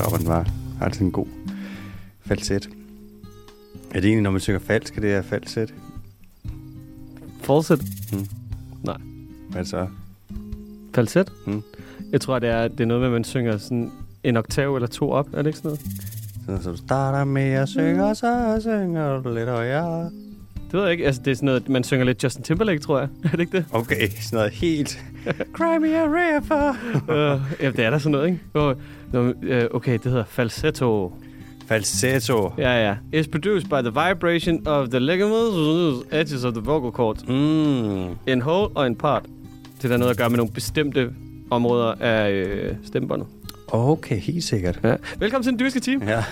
[0.00, 0.44] stopper den bare.
[0.78, 1.26] Har det sådan en god
[2.26, 2.68] falset.
[3.90, 5.74] Er det egentlig, når man synger falsk, at det er falset?
[7.40, 7.82] Falset.
[8.12, 8.26] Mm.
[8.82, 8.96] Nej.
[9.50, 9.86] Hvad så?
[10.94, 11.32] Falset?
[11.46, 11.62] Mm.
[12.12, 13.92] Jeg tror, det er, det er noget med, at man synger sådan
[14.24, 15.28] en oktav eller to op.
[15.32, 15.78] Er det ikke sådan
[16.46, 16.60] noget?
[16.60, 20.10] Så, så du starter med at synge, og så synger du lidt højere.
[20.54, 21.06] Det ved jeg ikke.
[21.06, 23.08] Altså, det er sådan noget, man synger lidt Justin Timberlake, tror jeg.
[23.24, 23.64] Er det ikke det?
[23.72, 25.04] Okay, sådan noget helt...
[25.52, 26.74] Cry me a river.
[27.08, 28.40] uh, ja, det er der sådan noget, ikke?
[29.12, 29.30] No, uh,
[29.70, 31.12] okay, det hedder falsetto.
[31.68, 32.52] Falsetto.
[32.58, 32.94] Ja, ja.
[33.20, 37.28] It's produced by the vibration of the ligaments edges of the vocal cords.
[37.28, 38.32] Mm.
[38.32, 39.22] En whole og en part.
[39.76, 41.10] Det er der noget at gøre med nogle bestemte
[41.50, 43.26] områder af øh, stemmebåndet.
[43.72, 44.80] Okay, helt sikkert.
[44.84, 44.94] Ja.
[45.18, 46.02] Velkommen til den dyrske team.
[46.02, 46.24] Ja.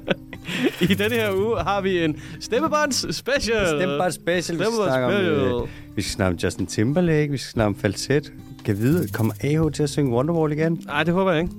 [0.90, 3.66] I denne her uge har vi en stemmebånds special.
[3.66, 4.58] Stemmebånd special.
[4.58, 5.32] Stemmebånds om, special.
[5.32, 8.32] øh, vi skal snakke om Justin Timberlake, vi skal snakke om falset.
[8.64, 10.82] Kan vide, kommer AH til at synge Wonderwall igen?
[10.86, 11.54] Nej, det håber jeg ikke.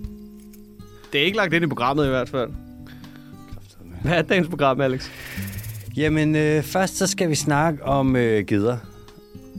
[1.13, 2.49] Det er ikke lagt ind i programmet i hvert fald.
[4.03, 5.09] Hvad er dagens program, Alex?
[5.97, 8.77] Jamen, øh, først så skal vi snakke om øh, geder.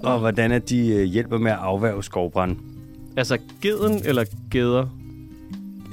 [0.03, 2.57] Og hvordan at de øh, hjælper med at afværge skovbrand.
[3.17, 4.98] Altså, geden eller geder?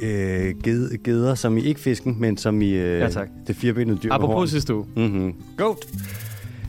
[0.02, 3.28] Øh, ged, geder, som i ikke fisken, men som i øh, Ja, tak.
[3.48, 4.14] det firebenede dyr.
[4.14, 4.86] Apropos sidste uge.
[4.96, 5.36] Mm-hmm.
[5.58, 5.78] Goat.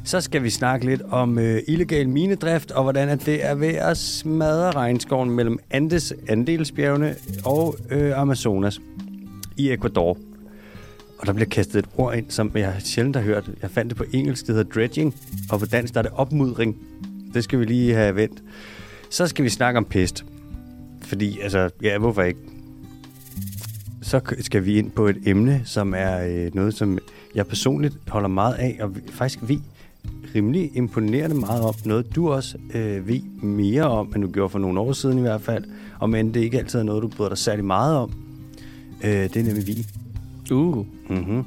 [0.05, 3.69] Så skal vi snakke lidt om øh, illegal minedrift, og hvordan at det er ved
[3.75, 8.81] at smadre regnskoven mellem Andes, Andelsbjergene og øh, Amazonas
[9.57, 10.19] i Ecuador.
[11.19, 13.51] Og der bliver kastet et ord ind, som jeg sjældent har hørt.
[13.63, 15.15] Jeg fandt det på engelsk, det hedder dredging,
[15.51, 16.77] og på dansk der er det opmudring.
[17.35, 18.43] Det skal vi lige have vendt.
[19.11, 20.25] Så skal vi snakke om pest.
[21.03, 22.41] Fordi, altså, ja, hvorfor ikke?
[24.07, 26.99] Så skal vi ind på et emne, som er øh, noget, som
[27.35, 29.59] jeg personligt holder meget af, og faktisk ved
[30.35, 31.75] rimelig imponerende meget om.
[31.85, 35.21] Noget, du også øh, ved mere om, end du gjorde for nogle år siden i
[35.21, 35.65] hvert fald.
[35.99, 38.13] Og men det ikke altid er noget, du bryder dig særlig meget om.
[39.05, 39.87] Øh, det er nemlig vin.
[40.53, 40.87] Uh.
[41.09, 41.45] Mm-hmm.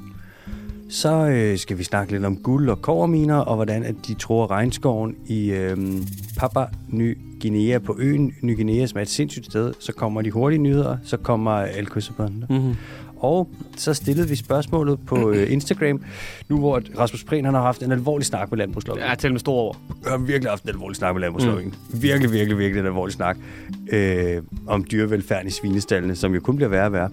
[0.89, 4.51] Så øh, skal vi snakke lidt om guld- og koverminer, og hvordan at de tror
[4.51, 5.77] regnskoven i øh,
[6.37, 9.73] Papua Ny Guinea på øen Ny Guinea, som er et sindssygt sted.
[9.79, 12.47] Så kommer de hurtige nyheder, så kommer kyssebåndene.
[12.49, 12.75] Mm-hmm.
[13.19, 16.01] Og så stillede vi spørgsmålet på øh, Instagram,
[16.49, 19.09] nu hvor Rasmus Prehn han har haft en alvorlig snak med landbrugslovgivningen.
[19.09, 19.73] Ja, til med store over.
[20.03, 21.79] Jeg har virkelig haft en alvorlig snak med landbrugslovgivningen.
[21.93, 22.01] Mm.
[22.01, 23.37] Virkelig, virkelig, virkelig en alvorlig snak
[23.91, 27.09] øh, om dyrevelfærden i svinestallene, som jo kun bliver værre og værre.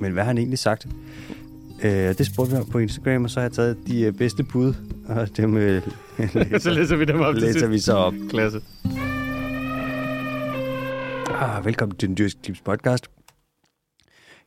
[0.00, 0.86] Men hvad har han egentlig sagt?
[1.82, 4.74] Øh, det spurgte vi på Instagram, og så har jeg taget de øh, bedste bud,
[5.08, 5.82] og dem øh,
[6.18, 8.14] så læser, læser vi dem op læser vi så op.
[8.30, 8.60] Klasse.
[11.40, 13.10] Ah, velkommen til den dyrske tips podcast.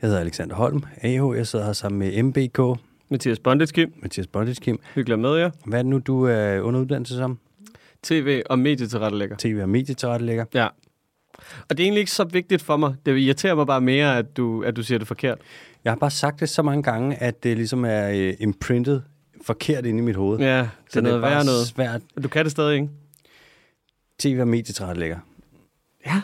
[0.01, 1.37] Jeg hedder Alexander Holm, AH.
[1.37, 3.93] Jeg sidder her sammen med MBK, Mathias Bonditskim.
[4.01, 4.79] Mathias Bonditskim.
[4.95, 5.49] Hyggeligt med jer.
[5.65, 7.39] Hvad er det nu, du er under uddannelse som?
[8.03, 9.35] TV og medietilrettelægger.
[9.45, 10.45] TV- og medietilrettelægger.
[10.53, 10.67] Ja.
[11.69, 12.95] Og det er egentlig ikke så vigtigt for mig.
[13.05, 15.37] Det irriterer mig bare mere, at du, at du siger det forkert.
[15.83, 19.03] Jeg har bare sagt det så mange gange, at det ligesom er øh, imprintet
[19.45, 20.39] forkert inde i mit hoved.
[20.39, 21.67] Ja, det så er noget bare værre noget.
[21.67, 22.01] svært.
[22.23, 22.89] Du kan det stadig, ikke?
[24.23, 25.19] TV- og medietilrettelægger.
[26.05, 26.21] Ja.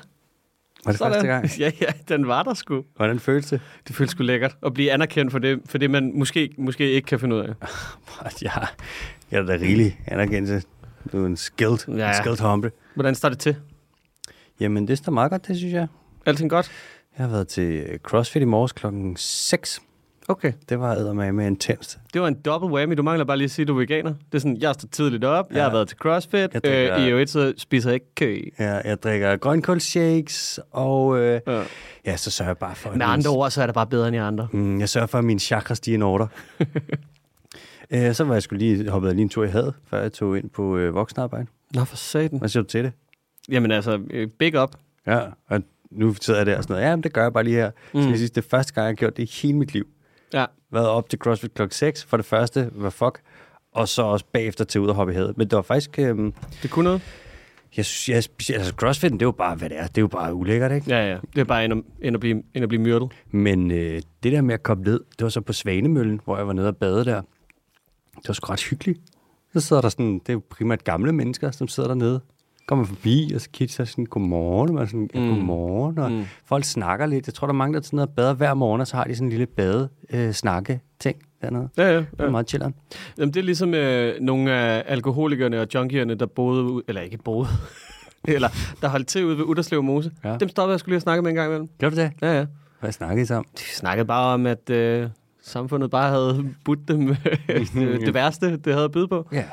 [0.88, 1.50] Var det første gang?
[1.60, 2.84] ja, ja, den var der sgu.
[2.96, 3.62] Hvordan føles det?
[3.88, 7.06] Det føles sgu lækkert at blive anerkendt for det, for det man måske, måske ikke
[7.06, 7.48] kan finde ud af.
[8.42, 8.68] Jeg,
[9.32, 10.68] jeg er da rigelig anerkendelse.
[11.12, 12.00] Du er en skilled, Ja, ja.
[12.04, 12.10] ja.
[12.10, 12.70] en skilled hombre.
[12.96, 13.56] Hvordan står det til?
[14.60, 15.88] Jamen, det står meget godt, det synes jeg.
[16.26, 16.72] Alting godt?
[17.18, 19.82] Jeg har været til CrossFit i morges klokken 6.
[20.30, 20.54] Okay.
[20.70, 22.00] Det var eddermame med intenst.
[22.14, 22.94] Det var en double whammy.
[22.98, 24.10] Du mangler bare lige at sige, at du er veganer.
[24.14, 25.56] Det er sådan, jeg står tidligt op, ja.
[25.56, 25.76] jeg har Ja.
[25.76, 28.42] været til CrossFit, Jeg drikker- øh, i øvrigt så spiser jeg ikke kø.
[28.60, 31.64] Jeg, jeg drikker grønkålshakes, og øh, Ja.
[32.06, 32.92] ja, så sørger jeg bare for...
[32.92, 34.48] Med andre ord, så er det bare bedre end jer andre.
[34.52, 36.28] Mm, jeg sørger for, at mine chakras stiger en order.
[37.92, 40.38] øh, så var jeg skulle lige hoppet lige en tur i havet, før jeg tog
[40.38, 41.48] ind på øh, voksenarbejde.
[41.74, 42.40] Nå, for satan.
[42.40, 42.92] Hvad siger du til det?
[43.50, 44.70] Jamen altså, øh, big up.
[45.08, 45.62] Ja, og
[45.92, 46.86] nu sidder jeg der og sådan noget.
[46.90, 47.72] Ja, men det gør jeg bare lige her.
[47.94, 48.02] Mm.
[48.02, 49.88] Så jeg synes, det er første gang, jeg har gjort det i hele mit liv.
[50.34, 50.46] Ja.
[50.72, 53.20] Været op til CrossFit klokken 6 for det første, hvad fuck,
[53.72, 55.38] og så også bagefter til ud og hoppe i havet.
[55.38, 57.02] Men det var faktisk, øhm, Det kunne noget.
[57.78, 58.10] jeg synes,
[58.50, 59.88] jeg, altså CrossFit, det er jo bare, hvad det er.
[59.88, 60.90] Det er jo bare ulækkert, ikke?
[60.96, 61.18] Ja, ja.
[61.36, 63.12] Det er bare end at, end at, blive, end at blive myrdet.
[63.32, 66.48] Men øh, det der med at komme ned, det var så på Svanemøllen, hvor jeg
[66.48, 67.22] var nede og bade der.
[68.16, 69.00] Det var sgu ret hyggeligt.
[69.54, 72.22] Så sidder der sådan, det er jo primært gamle mennesker, som sidder dernede.
[72.68, 75.28] Kommer forbi, og så kigger de sådan, godmorgen, og man sådan, ja, Mm.
[75.28, 76.24] godmorgen, og Mm.
[76.46, 77.28] folk snakker lidt.
[77.28, 79.16] Jeg tror, der er mange, der sådan noget bader hver morgen, og så har de
[79.16, 81.70] sådan en lille bade øh, snakke ting dernede.
[81.78, 81.98] Ja, ja.
[81.98, 82.30] Det er ja.
[82.30, 82.74] meget chilleren.
[83.18, 87.48] Jamen, det er ligesom øh, nogle af alkoholikerne og junkierne, der boede, eller ikke boede,
[88.28, 88.50] eller
[88.82, 90.12] der holdt til ude ved Utterslev Mose.
[90.24, 90.30] Ja.
[90.32, 90.38] Ja.
[90.38, 91.70] Dem stoppede jeg skulle lige snakke med en gang imellem.
[91.80, 92.12] Gør du det?
[92.22, 92.46] Ja, ja.
[92.80, 93.46] Hvad snakker I så om?
[93.58, 95.10] De snakkede bare om, at øh,
[95.42, 97.08] samfundet bare havde budt dem
[97.48, 99.28] det, det værste, det havde at byde på.
[99.32, 99.44] Ja.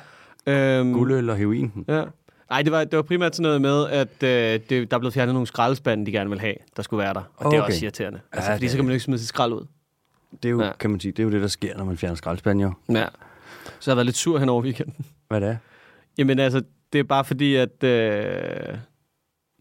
[0.46, 1.72] Øhm, Guldøl og heroin.
[1.88, 2.02] Ja.
[2.50, 5.14] Nej, det var, det var primært sådan noget med, at øh, det, der er blevet
[5.14, 7.22] fjernet nogle skraldespande, de gerne vil have, der skulle være der.
[7.36, 7.72] Og det er Okay.
[7.72, 8.20] også irriterende.
[8.32, 9.66] Altså, Ja, fordi det så kan man jo ikke smide sit skrald ud.
[10.32, 10.72] Det er jo, Ja.
[10.80, 12.72] kan man sige, det er jo det, der sker, når man fjerner skraldespanden jo.
[12.94, 13.06] Ja.
[13.80, 15.06] Så jeg har været lidt sur hen over weekenden.
[15.28, 15.56] Hvad det er?
[16.18, 16.62] Jamen altså,
[16.92, 17.84] det er bare fordi, at...
[17.84, 18.78] Øh...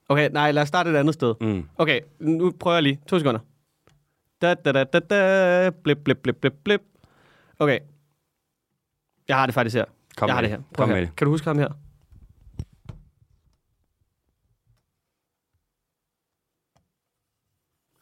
[0.10, 1.34] Okay, nej, lad os starte et andet sted.
[1.42, 1.64] Mm.
[1.78, 3.00] Okay, nu prøver jeg lige.
[3.08, 3.40] To sekunder.
[4.42, 5.70] Da, da, da, da, da.
[5.84, 6.82] Blip, blip, blip, blip, blip.
[7.60, 7.80] Okay.
[9.28, 9.86] Jeg har det faktisk her.
[10.18, 10.58] Kom jeg har det her.
[10.58, 10.96] Prøv Kom her.
[10.96, 11.16] med det.
[11.16, 11.68] Kan du huske ham her?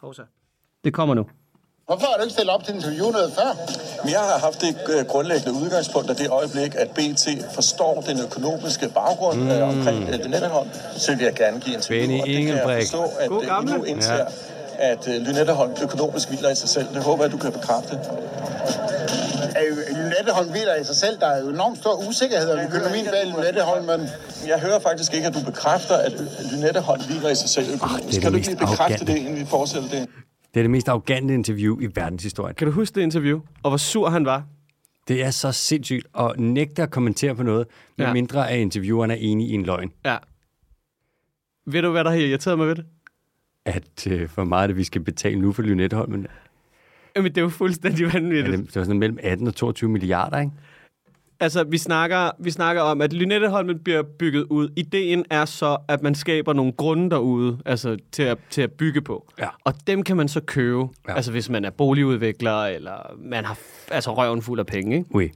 [0.01, 0.21] Hovsa.
[0.83, 1.25] Det kommer nu.
[1.85, 3.49] Hvorfor har du ikke stillet op til interview noget før?
[4.09, 8.89] Jeg har haft det øh, grundlæggende udgangspunkt af det øjeblik, at BT forstår den økonomiske
[8.89, 9.49] baggrund mm.
[9.49, 12.01] øh, omkring øh, Lynetteholm, så vil jeg gerne give interview.
[12.07, 12.91] Benny og det kan jeg Engelbrecht.
[12.91, 13.77] forstå, at God øh, I gamle.
[13.77, 14.25] nu indser,
[14.77, 16.87] at øh, Lynetteholm økonomisk hviler i sig selv.
[16.93, 17.99] Det håber jeg, du kan bekræfte.
[20.21, 21.19] Lynetteholm hviler i sig selv.
[21.19, 23.99] Der er jo enormt stor usikkerhed om økonomien bag Lynetteholm, men
[24.47, 26.13] Jeg hører faktisk ikke, at du bekræfter, at
[26.53, 28.07] Lynetteholm hviler i sig selv økonomisk.
[28.09, 29.05] det er kan du ikke lige bekræfte arrogante.
[29.13, 30.07] det, inden vi fortsætter det?
[30.53, 32.55] Det er det mest arrogante interview i verdenshistorien.
[32.55, 33.39] Kan du huske det interview?
[33.63, 34.43] Og hvor sur han var?
[35.07, 37.67] Det er så sindssygt at nægte at kommentere på noget,
[37.99, 38.03] Ja.
[38.03, 38.13] ja.
[38.13, 39.91] mindre af intervieweren er enige i en løgn.
[40.05, 40.17] Ja.
[41.67, 42.85] Ved du, hvad der har irriteret mig ved det?
[43.65, 46.27] At øh, hvor meget det, vi skal betale nu for Lynetteholmen.
[47.15, 48.57] Jamen, det er jo fuldstændig Ja, vanvittigt.
[48.57, 50.51] det, det var sådan mellem 18 og 22 milliarder, ikke?
[51.39, 54.69] Altså, vi snakker, vi snakker om, at Lynetteholmen bliver bygget ud.
[54.75, 59.01] Ideen er så, at man skaber nogle grunde derude, altså til at, til at bygge
[59.01, 59.27] på.
[59.39, 59.47] Ja.
[59.63, 60.85] Og dem kan man så købe, ja.
[61.07, 61.15] Ja.
[61.15, 63.57] altså hvis man er boligudvikler, eller man har
[63.91, 64.95] altså røven fuld af penge.
[64.97, 65.15] Ikke?
[65.15, 65.29] Oui.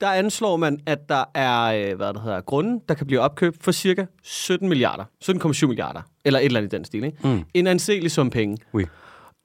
[0.00, 3.56] Der anslår man, at der er, øh, hvad der hedder, grunde, der kan blive opkøbt
[3.64, 5.04] for cirka 17 milliarder.
[5.24, 7.04] 17,7 milliarder, eller et eller andet i den stil.
[7.04, 7.28] Ikke?
[7.28, 7.42] Mm.
[7.54, 8.56] En anselig sum penge.
[8.74, 8.84] Oui.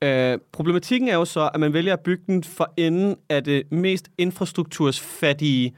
[0.04, 3.72] Øh, problematikken er jo så, at man vælger at bygge den for enden af det
[3.72, 5.76] mest infrastruktursfattige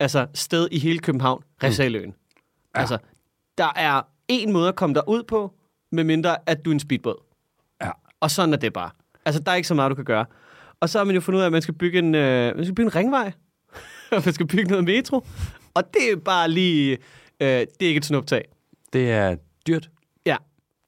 [0.00, 2.08] altså sted i hele København, Resaløen.
[2.08, 2.14] Mm.
[2.74, 2.80] Ja.
[2.80, 2.98] Altså,
[3.58, 5.52] der er en måde at komme der ud på,
[5.92, 7.24] medmindre at du er en speedbåd.
[7.82, 7.90] Ja.
[8.20, 8.90] Og sådan er det bare.
[9.24, 10.26] Altså, der er ikke så meget, du kan gøre.
[10.80, 12.64] Og så har man jo fundet ud af, at man skal bygge en, øh, man
[12.64, 13.32] skal bygge en ringvej.
[14.12, 15.26] og man skal bygge noget metro.
[15.74, 16.98] Og det er bare lige...
[17.40, 18.44] Øh, det er ikke et snuptag.
[18.92, 19.36] Det er
[19.66, 19.90] dyrt.
[20.26, 20.36] Ja.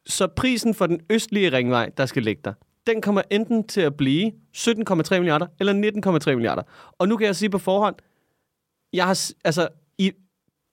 [0.06, 2.52] Så prisen for den østlige ringvej, der skal ligge der,
[2.86, 6.62] den kommer enten til at blive 17,3 milliarder eller 19,3 milliarder.
[6.98, 7.96] Og nu kan jeg sige på forhånd,
[8.92, 9.68] jeg har, altså,
[9.98, 10.12] i,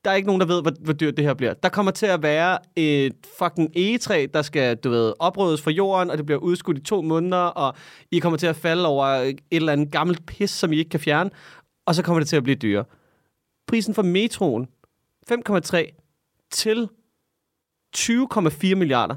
[0.06, 1.54] der er ikke nogen, der ved, hvor, hvor dyrt det her bliver.
[1.54, 6.10] Der kommer til at være et fucking egetræ, der skal, du ved, opryddes fra jorden,
[6.10, 7.76] og det bliver udskudt i to måneder, og
[8.12, 11.00] I kommer til at falde over et eller andet gammelt pis, som I ikke kan
[11.00, 11.30] fjerne,
[11.86, 12.86] og så kommer det til at blive dyrere.
[13.68, 14.68] Prisen for metroen,
[15.32, 16.90] 5,3 til
[17.98, 19.16] 20,4 milliarder.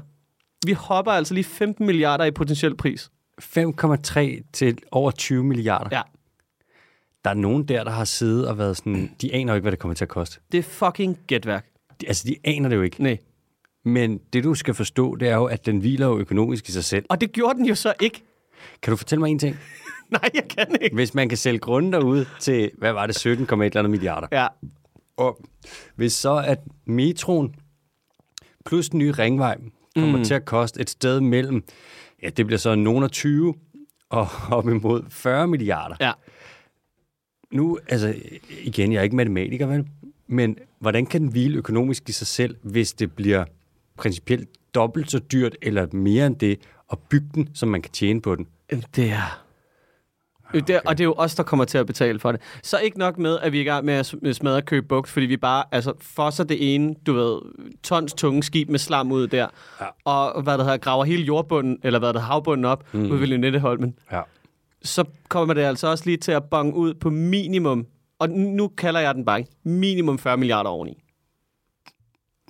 [0.65, 3.11] Vi hopper altså lige 15 milliarder i potentiel pris.
[3.41, 5.89] 5,3 til over 20 milliarder.
[5.91, 6.01] Ja.
[7.23, 9.71] Der er nogen der, der har siddet og været sådan, de aner jo ikke, hvad
[9.71, 10.39] det kommer til at koste.
[10.51, 11.65] Det er fucking gætværk.
[12.01, 13.03] De, altså, de aner det jo ikke.
[13.03, 13.17] Nej.
[13.85, 16.83] Men det, du skal forstå, det er jo, at den hviler jo økonomisk i sig
[16.83, 17.05] selv.
[17.09, 18.23] Og det gjorde den jo så ikke.
[18.81, 19.55] Kan du fortælle mig en ting?
[20.09, 20.95] Nej, jeg kan ikke.
[20.95, 24.27] Hvis man kan sælge grunden derude til, hvad var det, 17, et eller andet milliarder.
[24.31, 24.47] Ja.
[25.17, 25.41] Og
[25.95, 27.55] hvis så at metroen
[28.65, 29.57] plus den nye ringvej
[29.99, 30.23] kommer mm.
[30.23, 31.63] til at koste et sted mellem,
[32.23, 33.53] ja, det bliver så nogen af 20
[34.09, 34.27] og
[34.57, 35.95] op imod 40 milliarder.
[35.99, 36.11] Ja.
[37.51, 38.15] Nu, altså,
[38.63, 39.87] igen, jeg er ikke matematiker, vel?
[40.27, 43.45] Men hvordan kan den hvile økonomisk i sig selv, hvis det bliver
[43.97, 46.59] principielt dobbelt så dyrt, eller mere end det,
[46.91, 48.47] at bygge den, som man kan tjene på den?
[48.95, 49.46] Det er...
[50.49, 50.61] Okay.
[50.67, 52.41] Det, og det er jo os, der kommer til at betale for det.
[52.63, 55.09] Så ikke nok med, at vi er i gang med at sm- smadre købe bugt,
[55.09, 57.39] fordi vi bare altså, fosser det ene, du ved,
[57.83, 59.47] tons tunge skib med slam ud der,
[59.81, 59.85] Ja.
[60.05, 63.11] og hvad der hedder, graver hele jordbunden, eller hvad der havbunden op, mm.
[63.11, 63.95] ud ved Lynetteholmen.
[64.11, 64.21] Ja.
[64.81, 67.85] så kommer det altså også lige til at bonge ud på minimum,
[68.19, 71.03] og nu kalder jeg den bare, minimum 40 milliarder oveni.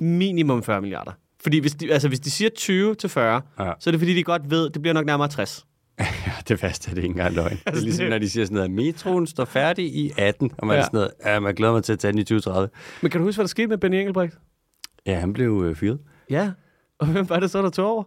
[0.02, 1.12] Minimum 40 milliarder.
[1.44, 3.72] Fordi hvis de, altså hvis de siger 20 til 40, Ja.
[3.80, 5.66] så er det fordi, de godt ved, at det bliver nok nærmere 60.
[6.00, 6.06] Ja,
[6.48, 7.50] det værste er det ikke engang løgn.
[7.52, 10.52] Det er ligesom, Altså, det- når de siger sådan noget, metroen står færdig i 18,
[10.58, 10.80] og man ja.
[10.82, 12.70] Er sådan noget, ja, man glæder mig til at tage den i 2030.
[13.02, 14.38] Men kan du huske, hvad der skete med Benny Engelbrecht?
[15.06, 16.00] Ja, han blev øh, fyret.
[16.30, 16.52] Ja.
[17.00, 18.04] Og hvem var det så, der tog over?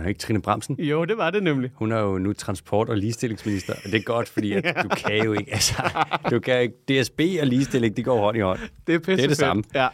[0.00, 0.76] Uh, ikke Trine Bramsen.
[0.80, 1.70] Jo, det var det nemlig.
[1.74, 5.24] Hun er jo nu transport- og ligestillingsminister, og det er godt, fordi at du kan
[5.24, 5.82] jo ikke, altså,
[6.30, 8.58] du kan ikke, DSB og ligestilling, de går hånd i hånd.
[8.86, 9.62] Det er pisse Det er det samme.
[9.74, 9.88] Ja.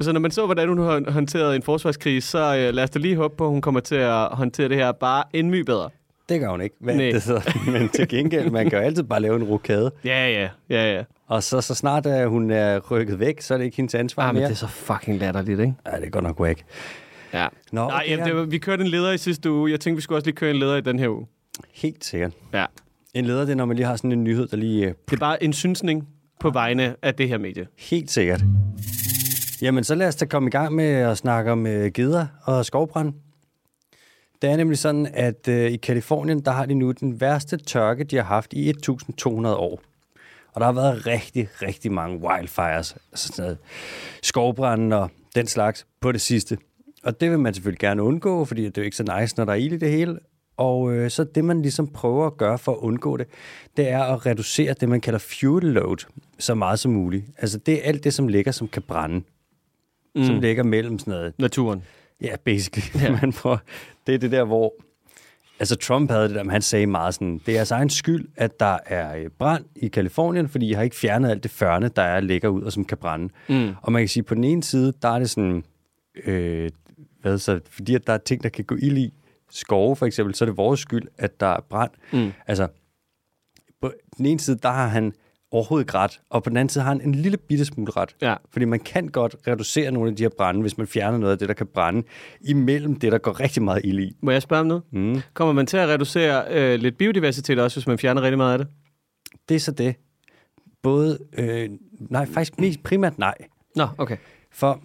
[0.00, 2.98] Så når man så, hvordan hun har håndteret en forsvarskrise, så øh, lad os da
[2.98, 5.90] lige håbe på, at hun kommer til at håndtere det her bare en my bedre.
[6.28, 6.76] Det gør hun ikke.
[6.80, 6.94] Nej.
[6.96, 9.90] det så, men til gengæld, man kan jo altid bare lave en rokade.
[10.04, 11.02] Ja, ja, ja, ja.
[11.26, 14.22] Og så, så snart uh, hun er rykket væk, så er det ikke hendes ansvar
[14.22, 14.48] Ah, men mere.
[14.48, 15.74] det er så fucking latterligt, ikke?
[15.92, 16.64] Ja, det er godt nok væk.
[17.34, 17.46] Ja.
[17.72, 19.70] Nå, Nej, jamen, det var, vi kørte en leder i sidste uge.
[19.70, 21.26] Jeg tænkte, vi skulle også lige køre en leder i den her uge.
[21.74, 22.32] Helt sikkert.
[22.52, 22.64] Ja.
[23.14, 24.86] En leder, det er, når man lige har sådan en nyhed, der lige...
[24.88, 26.08] Uh, Det er bare en synsning
[26.40, 27.66] på vegne af det her medie.
[27.78, 28.42] helt sikkert.
[29.62, 32.64] Jamen, så lad os da komme i gang med at snakke om øh, geder og
[32.66, 33.12] skovbrand.
[34.42, 38.04] Det er nemlig sådan, at øh, i Kalifornien, der har de nu den værste tørke,
[38.04, 39.80] de har haft i 1200 år.
[40.52, 43.58] Og der har været rigtig, rigtig mange wildfires, altså sådan noget
[44.22, 46.58] skovbrænde og den slags på det sidste.
[47.04, 49.44] Og det vil man selvfølgelig gerne undgå, fordi det er jo ikke så nice, når
[49.44, 50.18] der er ild i det hele.
[50.56, 53.26] Og øh, så det, man ligesom prøver at gøre for at undgå det,
[53.76, 56.06] det er at reducere det, man kalder fuel load,
[56.38, 57.24] så meget som muligt.
[57.38, 59.22] Altså det er alt det, som ligger, som kan brænde.
[60.14, 60.24] Mm.
[60.24, 61.82] Som ligger mellem sådan noget Naturen.
[62.24, 63.04] Ja, basically.
[63.04, 63.10] Ja.
[63.20, 63.60] Man får,
[64.06, 64.74] det er det der, hvor...
[65.58, 68.60] Altså, Trump havde det der, han sagde meget sådan, det er altså egen skyld, at
[68.60, 72.02] der er øh, brand i Kalifornien, fordi jeg har ikke fjernet alt det førne, der
[72.02, 73.28] er ligger ud og som kan brænde.
[73.48, 73.74] Mm.
[73.82, 75.64] Og man kan sige, på den ene side, der er det sådan,
[76.24, 76.70] øh,
[77.20, 79.12] hvad så, fordi at der er ting, der kan gå ild i,
[79.50, 81.90] skove for eksempel, så er det vores skyld, at der er brand.
[82.12, 82.32] Mm.
[82.46, 82.68] Altså,
[83.80, 85.12] på den ene side, der har han
[85.54, 88.16] overhovedet ikke ret, og på den anden side har han en lille bitte smule ret.
[88.22, 88.34] Ja.
[88.50, 91.38] Fordi man kan godt reducere nogle af de her brænde, hvis man fjerner noget af
[91.38, 92.02] det, der kan brænde,
[92.40, 94.16] imellem det, der går rigtig meget ild i.
[94.20, 94.82] Må jeg spørge om noget?
[94.90, 95.20] Mm.
[95.34, 98.58] Kommer man til at reducere øh, lidt biodiversitet også, hvis man fjerner rigtig meget af
[98.58, 98.68] det?
[99.48, 99.94] Det er så det.
[100.82, 103.34] Både, øh, nej, faktisk mest primært nej.
[103.76, 104.16] Nå, okay.
[104.52, 104.80] For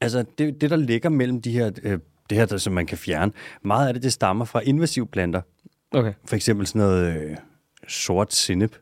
[0.00, 1.98] altså, det, det der ligger mellem de her, øh,
[2.30, 5.40] det her, der, som man kan fjerne, meget af det, det stammer fra invasive planter.
[5.92, 6.12] Okay.
[6.24, 7.36] For eksempel sådan noget øh,
[7.88, 8.76] sort sinep,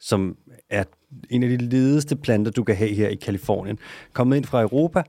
[0.00, 0.36] som
[0.70, 0.84] er
[1.30, 3.78] en af de ledeste planter, du kan have her i Kalifornien.
[4.12, 5.02] Kommet ind fra Europa,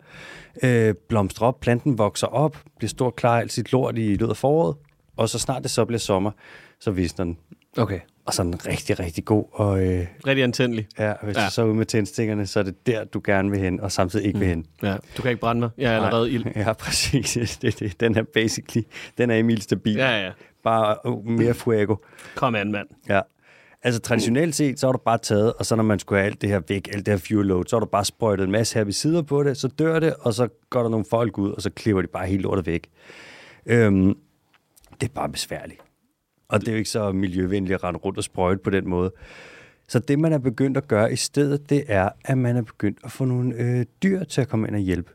[0.63, 4.37] øh, blomstrer op, planten vokser op, bliver stor klar alt sit lort i løbet af
[4.37, 4.75] foråret,
[5.17, 6.31] og så snart det så bliver sommer,
[6.79, 7.37] så visner den.
[7.77, 7.99] Okay.
[8.25, 9.45] Og så den rigtig, rigtig god.
[9.51, 10.87] Og øh, Rigtig antændelig.
[10.99, 11.41] ja, hvis Ja.
[11.41, 11.47] ja.
[11.47, 13.91] du så er ude med tændstikkerne, så er det der, du gerne vil hen, og
[13.91, 14.39] samtidig ikke mm.
[14.41, 14.65] vil hen.
[14.83, 14.95] Ja.
[15.17, 15.69] Du kan ikke brænde mig.
[15.77, 16.45] Jeg er allerede ild.
[16.55, 17.57] Ja, præcis.
[17.57, 17.99] Det, det.
[17.99, 18.83] Den er basically,
[19.17, 19.95] den er Emil stabil.
[19.95, 20.31] Ja, ja.
[20.63, 21.95] Bare uh, mere fuego.
[22.35, 22.87] Kom an, mand.
[23.09, 23.21] Ja.
[23.83, 26.41] Altså traditionelt set, så har du bare taget, og så når man skulle have alt
[26.41, 28.75] det her væk, alt det her fuel load, så har du bare sprøjtet en masse
[28.75, 31.69] herbicider på det, så dør det, og så går der nogle folk ud, og så
[31.69, 32.89] klipper de bare helt lortet væk.
[33.65, 34.17] Øhm,
[35.01, 35.79] det er bare besværligt.
[36.49, 39.11] Og det er jo ikke så miljøvenligt at rende rundt og sprøjte på den måde.
[39.87, 42.99] Så det, man er begyndt at gøre i stedet, det er, at man er begyndt
[43.03, 45.11] at få nogle øh, dyr til at komme ind og hjælpe.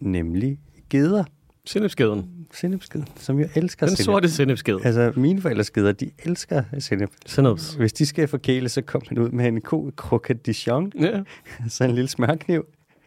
[0.00, 0.58] Nemlig
[0.90, 1.24] geder.
[1.66, 2.46] Sennepskeden.
[2.52, 4.04] Sennepsked, som jeg elsker Den sennep.
[4.04, 4.80] sorte sennepskede.
[4.84, 7.10] Altså, mine forældres geder, de elsker sennep.
[7.26, 7.74] Senneps.
[7.74, 11.20] Hvis de skal forkæle, så kommer man ud med en ko croquette dijon, Ja.
[11.68, 12.64] så en lille smørkniv.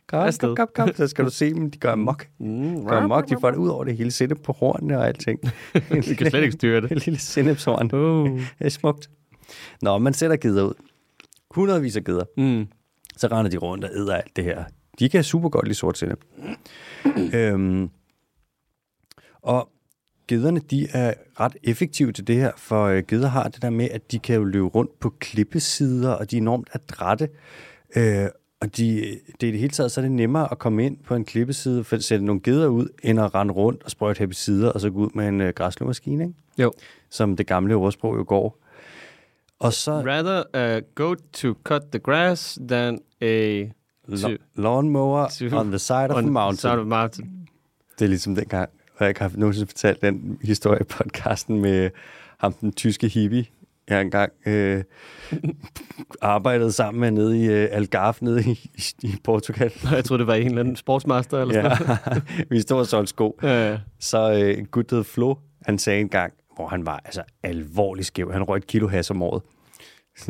[0.07, 2.27] Kom, kom, kom, kom, så skal du se dem, de gør amok.
[2.39, 2.85] Mm.
[2.85, 5.39] Gør amok, de får det ud over det hele, sætte på hornene og alting.
[5.73, 6.91] Vi kan slet ikke styre det.
[6.91, 7.89] En lille sennepshorn.
[7.93, 8.29] Oh.
[8.59, 9.09] Det er smukt.
[9.81, 10.73] Nå, man sætter geder ud.
[11.51, 12.23] Hundredvis af geder.
[12.37, 12.67] Mm.
[13.17, 14.63] Så render de rundt og æder alt det her.
[14.99, 16.19] De kan super godt lide sort sennep.
[17.33, 17.89] øhm,
[19.47, 19.69] og
[20.27, 23.89] gederne, de er ret effektive til det her, for øh, geder har det der med,
[23.91, 27.29] at de kan jo løbe rundt på klippesider, og de er enormt adrette.
[27.95, 28.25] Øh,
[28.61, 29.01] og de,
[29.41, 31.25] det er i det hele taget, så er det nemmere at komme ind på en
[31.25, 34.81] klippeside, for at sætte nogle geder ud, end at rende rundt og sprøjte herbicider, og
[34.81, 36.35] så gå ud med en øh, græslåmaskine, ikke?
[36.57, 36.73] Jo.
[37.09, 38.57] som det gamle ordsprog jo går.
[39.59, 43.59] Og så Rather uh, go to cut the grass than a
[44.07, 46.57] lo- lawnmower to- on the side of a on mountain.
[46.57, 47.47] Side of mountain.
[47.99, 51.89] Det er ligesom dengang, og jeg ikke har nogensinde fortalt den historie i podcasten med
[52.39, 53.45] ham, den tyske hippie,
[53.89, 54.83] jeg engang øh,
[56.21, 58.69] arbejdede sammen med nede i øh, Algarve, nede i,
[59.03, 59.71] i, Portugal.
[59.91, 62.23] Jeg troede, det var en eller anden sportsmaster eller sådan noget.
[62.51, 63.39] Vi stod og solgte sko.
[63.43, 63.77] Ja, ja.
[63.99, 65.35] Så øh, en gut, hed Flo,
[65.65, 68.31] han sagde en gang, hvor han var altså alvorlig skæv.
[68.31, 69.41] Han røg et kilo has om året.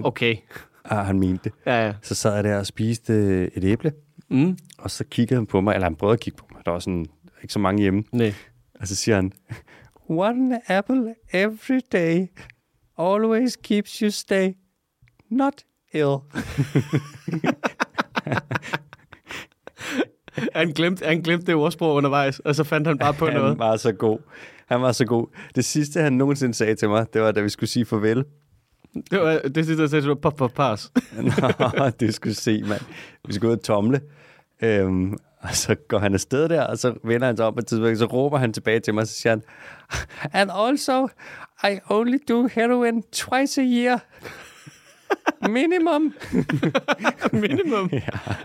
[0.03, 0.35] Okay.
[0.89, 1.51] Ah, han mente det.
[1.65, 1.93] Ja, ja.
[2.01, 3.91] Så sad jeg der og spiste øh, et æble,
[4.29, 4.57] Mm.
[4.77, 6.61] og så kiggede han på mig, eller han prøvede at kigge på mig.
[6.65, 7.05] Der var sådan
[7.43, 8.03] ikke så mange hjemme.
[8.11, 8.33] Nej.
[8.79, 9.31] Og så siger han,
[10.09, 12.27] One apple every day
[12.99, 14.53] always keeps you stay
[15.29, 15.53] not
[15.93, 16.17] ill.
[20.53, 23.59] Han glemte, han glemte det ordsprog undervejs, og så fandt han bare på Han noget.
[23.59, 24.19] var så god.
[24.67, 25.27] Han var så god.
[25.55, 28.25] Det sidste, han nogensinde sagde til mig, det var, da vi skulle sige farvel.
[29.11, 30.91] Det var det sidste, jeg sagde, det var pop, pop, pass.
[31.77, 32.81] Nå, du skulle se, mand.
[33.27, 34.01] Vi skulle ud og tomle.
[34.61, 37.65] Øhm, og så går han afsted der, og så vender han sig om på et
[37.67, 39.41] tidspunkt, så råber han tilbage til mig, og så siger han,
[40.33, 41.07] And also,
[41.63, 43.99] I only do heroin twice a year.
[45.49, 46.13] Minimum.
[47.47, 47.89] minimum.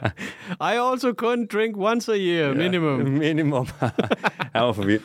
[0.71, 3.01] I also couldn't drink once a year, minimum.
[3.01, 3.67] Minimum.
[4.53, 5.03] han var for vild.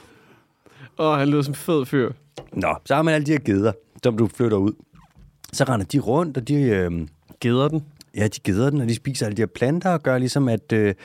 [0.98, 2.12] Og han lød som en fed fyr.
[2.54, 3.72] Nå, så har man alle de her geder,
[4.04, 4.74] som du flytter ud.
[5.54, 7.08] Så render de rundt, og de, øh,
[7.42, 7.84] Geder den?
[8.18, 10.72] Ja, de geder den, og de spiser alle de her planter, og gør ligesom, at
[10.74, 10.96] øh,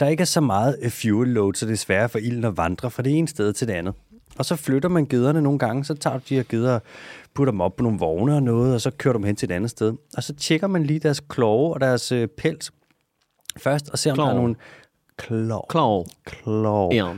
[0.00, 2.56] der ikke er så meget øh, fuel load, så det er sværere for ilden at
[2.56, 3.94] vandre fra det ene sted til det andet.
[4.38, 6.78] Og så flytter man gederne nogle gange, så tager du de her geder,
[7.34, 9.54] putter dem op på nogle vogne og noget, og så kører dem hen til et
[9.54, 9.92] andet sted.
[10.16, 12.72] Og så tjekker man lige deres kloge og deres øh, pels
[13.56, 14.56] først, og ser om der er nogle
[15.16, 15.66] Klov.
[15.68, 16.06] Klov.
[16.24, 16.94] Klov.
[16.94, 17.14] Ja.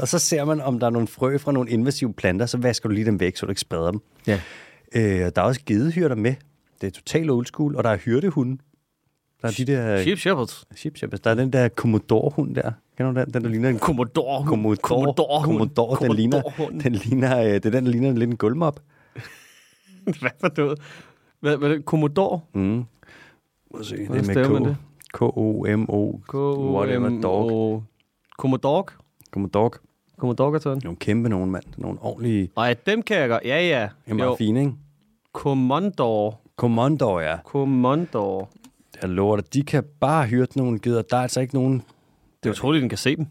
[0.00, 2.88] Og så ser man, om der er nogle frø fra nogle invasive planter, så vasker
[2.88, 4.00] du lige dem væk, så du ikke spreder dem.
[4.26, 4.40] Ja.
[4.94, 6.34] Øh, der er også gedehyrder med.
[6.80, 8.58] Det er totalt old school, og der er hyrdehunde.
[9.42, 10.02] Der er de der...
[10.02, 10.64] Sheep Shepherds.
[10.76, 11.20] Sheep Shepherds.
[11.20, 12.72] Der er den der Commodore-hund der.
[12.96, 13.34] Kender du den?
[13.34, 14.46] Den, der ligner en Commodore.
[14.46, 14.76] Commodore.
[14.76, 15.44] Commodore.
[15.44, 16.06] Commodore.
[16.06, 16.42] Den ligner,
[16.82, 18.80] den ligner, øh, det er den, der ligner lidt en gulvmop.
[20.20, 20.78] Hvad for noget?
[21.40, 21.84] Hvad, hvad er det?
[21.84, 22.40] Commodore?
[22.54, 22.84] Mm.
[23.74, 24.74] Må se, det er med?
[25.14, 25.18] K.
[25.18, 26.20] K-O-M-O.
[27.22, 27.84] Dog.
[28.38, 28.84] Commodore.
[29.30, 29.70] Commodore.
[30.18, 30.80] Commodore sådan.
[30.84, 31.64] Nogle kæmpe nogen, mand.
[31.76, 32.50] Nogle ordentlige...
[32.54, 33.42] Og dem kan jeg godt.
[33.44, 33.88] Ja, ja.
[34.04, 34.72] Det er meget fine, ikke?
[35.32, 36.32] Commodore.
[36.60, 37.36] Commodore, ja.
[37.44, 38.46] Commodore.
[39.02, 41.02] Jeg lover dig, de kan bare hyrde nogle geder.
[41.02, 41.82] Der er altså ikke nogen...
[42.42, 43.26] Det er utroligt, at den kan se dem.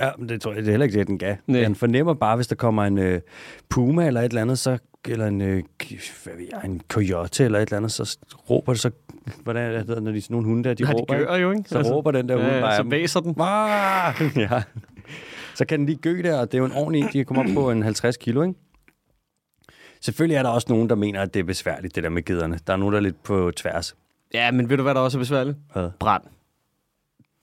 [0.00, 1.36] Ja, men det tror jeg det er heller ikke det, den gav.
[1.46, 1.60] Nej.
[1.60, 3.20] Den fornemmer bare, hvis der kommer en øh,
[3.68, 4.78] puma eller et eller andet, så,
[5.08, 5.62] eller en, øh,
[6.24, 8.18] hvad ved jeg, en coyote eller et eller andet, så
[8.50, 8.90] råber det så...
[9.42, 11.18] Hvordan er det, hedder, når de er sådan nogle hunde der, de Nej, de råber,
[11.18, 11.68] gør jo, ikke?
[11.68, 13.34] Så altså, råber den der hund ja, bare så væser den.
[13.40, 14.36] Ah!
[14.50, 14.62] ja.
[15.54, 17.06] Så kan den lige gø der, og det er jo en ordentlig en.
[17.06, 18.54] De kan komme op på en 50 kilo, ikke?
[20.00, 22.58] Selvfølgelig er der også nogen, der mener, at det er besværligt, det der med gederne.
[22.66, 23.96] Der er nogen, der er lidt på tværs.
[24.34, 25.56] Ja, men ved du, hvad der også er besværligt?
[25.72, 25.90] Hvad?
[26.00, 26.22] Brand.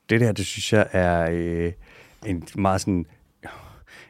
[0.09, 1.71] Det der, det synes jeg er øh,
[2.25, 3.05] en meget sådan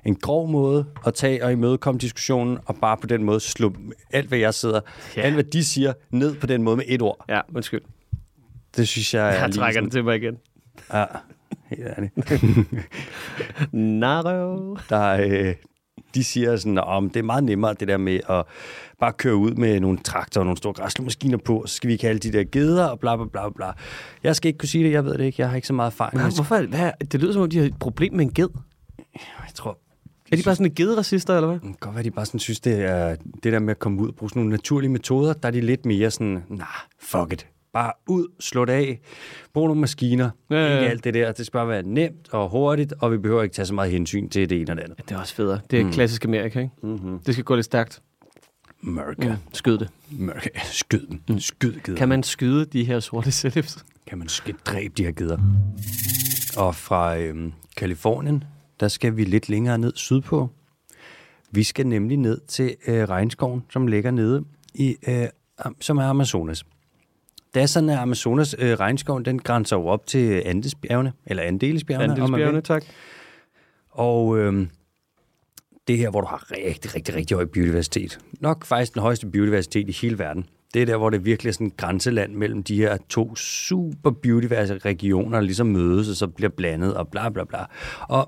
[0.06, 3.74] en grov måde at tage og imødekomme diskussionen, og bare på den måde slå
[4.12, 4.82] alt, hvad jeg sidder,
[5.16, 5.22] Ja.
[5.22, 7.26] alt, hvad de siger, ned på den måde med et ord.
[7.30, 7.82] Ja, undskyld.
[8.78, 10.38] Det synes jeg er Jeg lige trækker den til mig igen.
[10.94, 11.06] Ja,
[11.70, 12.14] helt ærligt.
[13.74, 14.78] Naro.
[14.90, 15.56] Der, øh,
[16.16, 18.44] de siger sådan, om det er meget nemmere det der med at
[19.00, 22.04] bare køre ud med nogle traktorer og nogle store græsslåmaskiner på, så skal vi ikke
[22.04, 23.72] have alle de der geder og bla bla bla bla.
[24.24, 25.42] Jeg skal ikke kunne sige det, jeg ved det ikke.
[25.42, 26.22] Jeg har ikke så meget erfaring.
[26.22, 26.68] Hvad, hvorfor?
[26.68, 26.92] Hvad?
[27.12, 28.50] Det lyder som om, de har et problem med en ged.
[29.16, 29.78] Jeg tror,
[30.32, 31.56] Er de bare sådan en gederacister, eller hvad?
[31.56, 34.02] Det kan godt være, de bare sådan synes, det er det der med at komme
[34.02, 36.68] ud og bruge sådan nogle naturlige metoder, der er de lidt mere sådan, nah,
[37.00, 37.48] fuck it.
[37.76, 39.00] Bare ud, slå det af,
[39.54, 40.74] brug nogle maskiner, Ja, ja, ja, ja.
[40.74, 40.80] ja.
[40.80, 41.32] ikke alt det der.
[41.32, 44.30] Det skal bare være nemt og hurtigt, og vi behøver ikke tage så meget hensyn
[44.30, 44.98] til det ene og det andet.
[45.10, 45.60] Det er også federe.
[45.72, 45.92] Det er mm.
[45.92, 46.72] klassisk Amerika, ikke?
[46.84, 47.20] Mm-hmm.
[47.20, 48.02] Det skal gå lidt stærkt.
[48.84, 49.30] Amerika.
[49.30, 49.36] Mm.
[49.54, 49.90] Skyd det.
[50.20, 50.50] Amerika.
[50.64, 51.40] Skyd dem.
[51.40, 51.98] Skyd geder.
[51.98, 53.86] Kan man skyde de her sorte celebs?
[54.08, 55.38] kan man skal dræbe de her geder.
[56.58, 58.44] Og fra øhm, Kalifornien,
[58.80, 60.50] der skal vi lidt længere ned sydpå.
[61.52, 65.28] Vi skal nemlig ned til øh, regnskoven, som ligger nede i, øh,
[65.82, 66.66] som er Amazonas.
[67.56, 72.12] Det er sådan, at Amazonas øh, regnskov, den grænser jo op til Andesbjergene, eller vil.
[72.12, 72.84] Andelsbjergene, tak.
[73.92, 74.70] Og øhm,
[75.88, 78.20] det er her, hvor du har rigtig, rigtig, rigtig høj biodiversitet.
[78.40, 80.46] Nok faktisk den højeste biodiversitet i hele verden.
[80.74, 84.12] Det er der, hvor det virkelig er sådan et grænseland mellem de her to super
[84.12, 87.60] biodiverse regioner, ligesom mødes og så bliver blandet og bla bla bla.
[88.02, 88.28] Og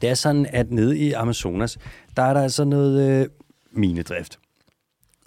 [0.00, 1.78] det er sådan, at nede i Amazonas,
[2.16, 3.26] der er der altså noget øh,
[3.72, 4.38] minedrift.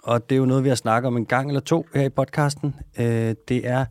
[0.06, 2.08] Og det er jo noget, vi har snakket om en gang eller to her i
[2.08, 2.74] podcasten.
[2.98, 3.84] Øh, det er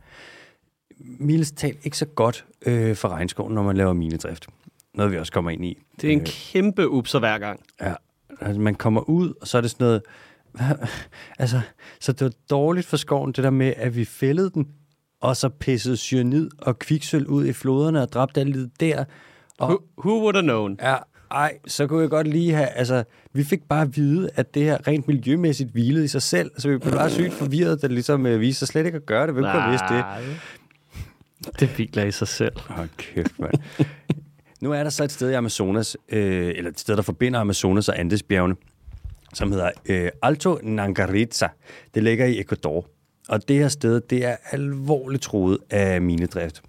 [0.99, 4.47] mildest talt ikke så godt øh, for regnskoven, når man laver minedrift.
[4.93, 5.77] Noget, vi også kommer ind i.
[6.01, 7.59] Det er en Øh, kæmpe upser hver gang.
[7.81, 7.93] Ja,
[8.41, 10.01] altså man kommer ud, og så er det sådan noget...
[11.39, 11.61] altså,
[11.99, 14.67] så det var dårligt for skoven, det der med, at vi fældede den,
[15.21, 19.05] og så pissede cyanid og kviksøl ud i floderne og dræbte alt det der.
[19.59, 20.77] Og, Who, who would have known?
[20.81, 20.95] ja,
[21.31, 22.67] ej, så kunne jeg godt lige have...
[22.67, 26.51] Altså, vi fik bare at vide, at det her rent miljømæssigt hvilede i sig selv.
[26.57, 29.05] Så vi blev bare sygt forvirret, da det ligesom øh, viste sig slet ikke at
[29.05, 29.33] gøre det.
[29.33, 30.05] Hvem kunne have vidst det?
[31.59, 32.53] Det hviler i sig selv.
[32.59, 33.53] Hold kæft, mand.
[34.61, 37.89] nu er der så et sted i Amazonas, øh, eller et sted, der forbinder Amazonas
[37.89, 38.55] og Andesbjergene,
[39.33, 41.47] som hedder øh, Alto Nangaritza.
[41.93, 42.85] Det ligger i Ecuador.
[43.29, 46.61] Og det her sted, det er alvorligt troet af minedrift.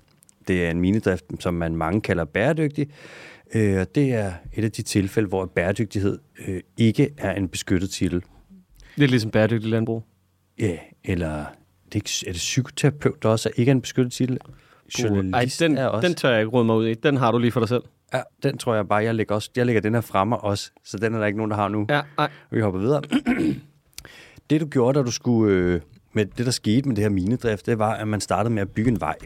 [0.49, 2.89] Det er en minedrift, som man mange kalder bæredygtig.
[3.55, 7.91] Øh, og det er et af de tilfælde, hvor bæredygtighed øh, ikke er en beskyttet
[7.91, 8.23] titel.
[8.97, 10.05] Lidt ligesom bæredygtig landbrug.
[10.59, 11.45] Ja, eller
[11.93, 14.39] det er, det psykoterapeut, der også er ikke er en beskyttet titel?
[15.35, 16.09] Ej, den, er også.
[16.09, 16.95] den tør jeg ikke råde mig ud i.
[16.95, 17.83] Den har du lige for dig selv.
[18.15, 20.99] Ja, den tror jeg bare, jeg lægger, også, jeg lægger den her fremme også, så
[20.99, 21.87] den er der ikke nogen, der har nu.
[21.89, 22.31] Ja, ej.
[22.51, 23.03] Vi hopper videre.
[24.51, 25.81] det du gjorde, da du skulle, øh,
[26.13, 28.71] med det der skete med det her minedrift, det var, at man startede med at
[28.71, 29.17] bygge en vej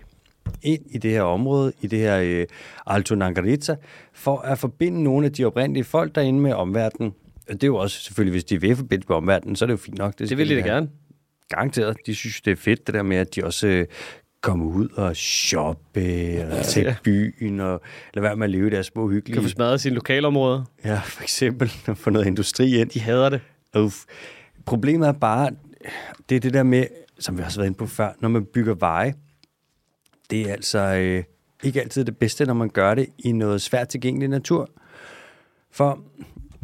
[0.63, 2.47] ind i det her område, i det her øh,
[2.87, 3.77] Alto Nangaritza,
[4.13, 7.13] for at forbinde nogle af de oprindelige folk derinde med omverdenen.
[7.49, 9.73] Og det er jo også selvfølgelig, hvis de vil forbinde med omverdenen, så er det
[9.73, 10.19] jo fint nok.
[10.19, 10.89] Det skal vil de da gerne.
[11.49, 11.97] Garanteret.
[12.07, 13.87] De synes, det er fedt, det der med, at de også øh,
[14.43, 16.95] kommer ud og shoppe, eller til Ja.
[17.05, 17.81] byen, og
[18.15, 19.35] lade være med at leve deres små hyggelige...
[19.35, 20.65] Kan få smadret sine lokalområder.
[20.85, 22.91] Ja, for eksempel at få noget industri ind.
[22.91, 23.41] De hader det.
[23.77, 23.97] Uff.
[24.67, 25.51] Problemet er bare,
[26.29, 26.85] det er det der med,
[27.19, 29.15] som vi også har været inde på før, når man bygger veje,
[30.31, 31.25] det er altså øh,
[31.63, 34.71] ikke altid det bedste, når man gør det i noget svært tilgængelig natur.
[35.71, 36.05] For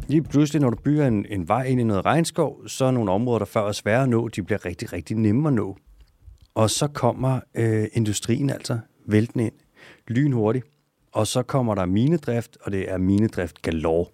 [0.07, 3.11] lige pludselig, når du bygger en, en vej ind i noget regnskov, så er nogle
[3.11, 5.77] områder, der før er svære at nå, de bliver rigtig, rigtig nemme at nå.
[6.55, 9.53] Og så kommer øh, industrien altså væltende ind.
[10.07, 10.65] lynhurtigt.
[11.11, 14.05] Og så kommer der minedrift, og det er minedrift galore.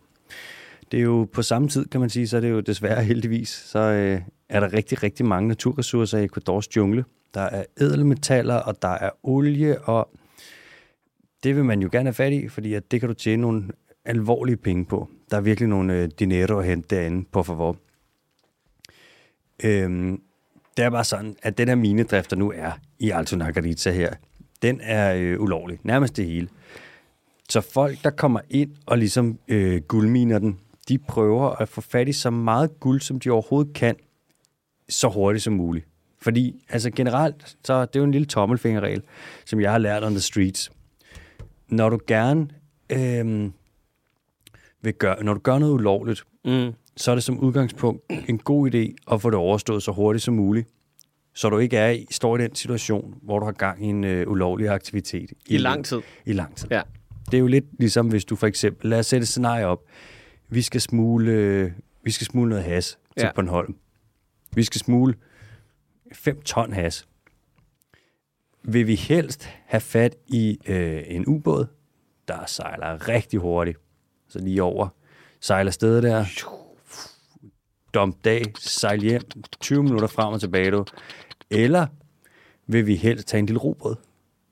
[0.92, 3.50] Det er jo på samme tid, kan man sige, så er det jo desværre heldigvis,
[3.50, 7.06] så øh, er der rigtig, rigtig mange naturressourcer i Ecuadors jungle.
[7.34, 10.10] Der er ædelmetaller, og der er olie, og
[11.44, 13.70] det vil man jo gerne have fat i, fordi at det kan du tjene nogle
[14.06, 15.10] alvorlige penge på.
[15.32, 17.78] Der er virkelig nogle øh, dinero at hente derinde, på favor.
[19.64, 20.22] Øhm,
[20.78, 24.14] det er bare sådan, at den her minedrift, der nu er i Alto Nagaritza her,
[24.62, 25.80] den er øh, ulovlig.
[25.84, 26.48] Nærmest det hele.
[27.50, 32.08] Så folk, der kommer ind og ligesom øh, guldminer den, de prøver at få fat
[32.08, 33.96] i så meget guld, som de overhovedet kan,
[34.90, 35.88] så hurtigt som muligt.
[36.24, 39.02] Fordi, altså generelt, så det er jo en lille tommelfingerregel,
[39.46, 40.72] som jeg har lært on the streets.
[41.70, 42.48] Når du gerne
[42.90, 43.50] øh,
[44.82, 46.72] vil gøre, når du gør noget ulovligt, Mm.
[46.98, 50.34] så er det som udgangspunkt en god idé at få det overstået så hurtigt som
[50.34, 50.68] muligt,
[51.34, 54.04] så du ikke er i, står i den situation, hvor du har gang i en
[54.04, 55.34] øh, ulovlig aktivitet.
[55.48, 56.02] I lang tid.
[56.26, 56.68] I lang tid.
[56.72, 56.82] Ja.
[57.26, 59.80] Det er jo lidt ligesom, hvis du for eksempel, lad os sætte et scenarie op,
[60.50, 61.72] vi skal smule, øh,
[62.04, 63.32] vi skal smule noget has til ja.
[63.36, 63.76] Bornholm.
[64.56, 65.14] Vi skal smule
[66.14, 67.08] 5 ton has.
[68.64, 71.68] Vil vi helst have fat i øh, en ubåd,
[72.28, 73.78] der sejler rigtig hurtigt,
[74.28, 74.88] så lige over,
[75.40, 76.26] sejler afsted der,
[77.94, 79.22] dump dag, sejl hjem,
[79.62, 80.86] 20 minutter frem og tilbage, du.
[81.50, 81.88] Eller
[82.68, 83.96] vil vi helst tage en lille robåd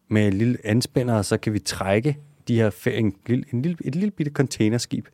[0.08, 3.78] med en lille anspænder, og så kan vi trække de her en, en, en lille,
[3.86, 5.08] et lille bitte containerskib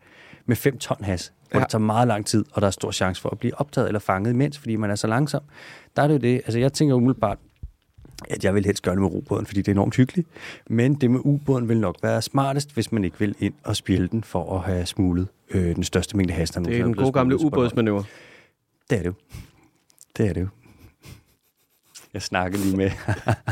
[0.45, 1.63] med 5 ton has, hvor Ja.
[1.63, 3.99] det tager meget lang tid, og der er stor chance for at blive optaget eller
[3.99, 5.41] fanget imens, fordi man er så langsom.
[5.95, 7.37] Der er det jo det, altså jeg tænker umiddelbart,
[8.29, 10.27] at jeg vil helst gøre det med robåden, fordi det er enormt hyggeligt.
[10.69, 14.07] Men det med ubåden vil nok være smartest, hvis man ikke vil ind og spille
[14.07, 17.11] den for at have smuglet øh, den største mængde has, der Det er den gode
[17.11, 18.03] gamle ubådsmanøvre.
[18.89, 19.13] Det er det jo.
[20.17, 20.47] Det er det jo.
[22.13, 22.91] Jeg snakkede lige med,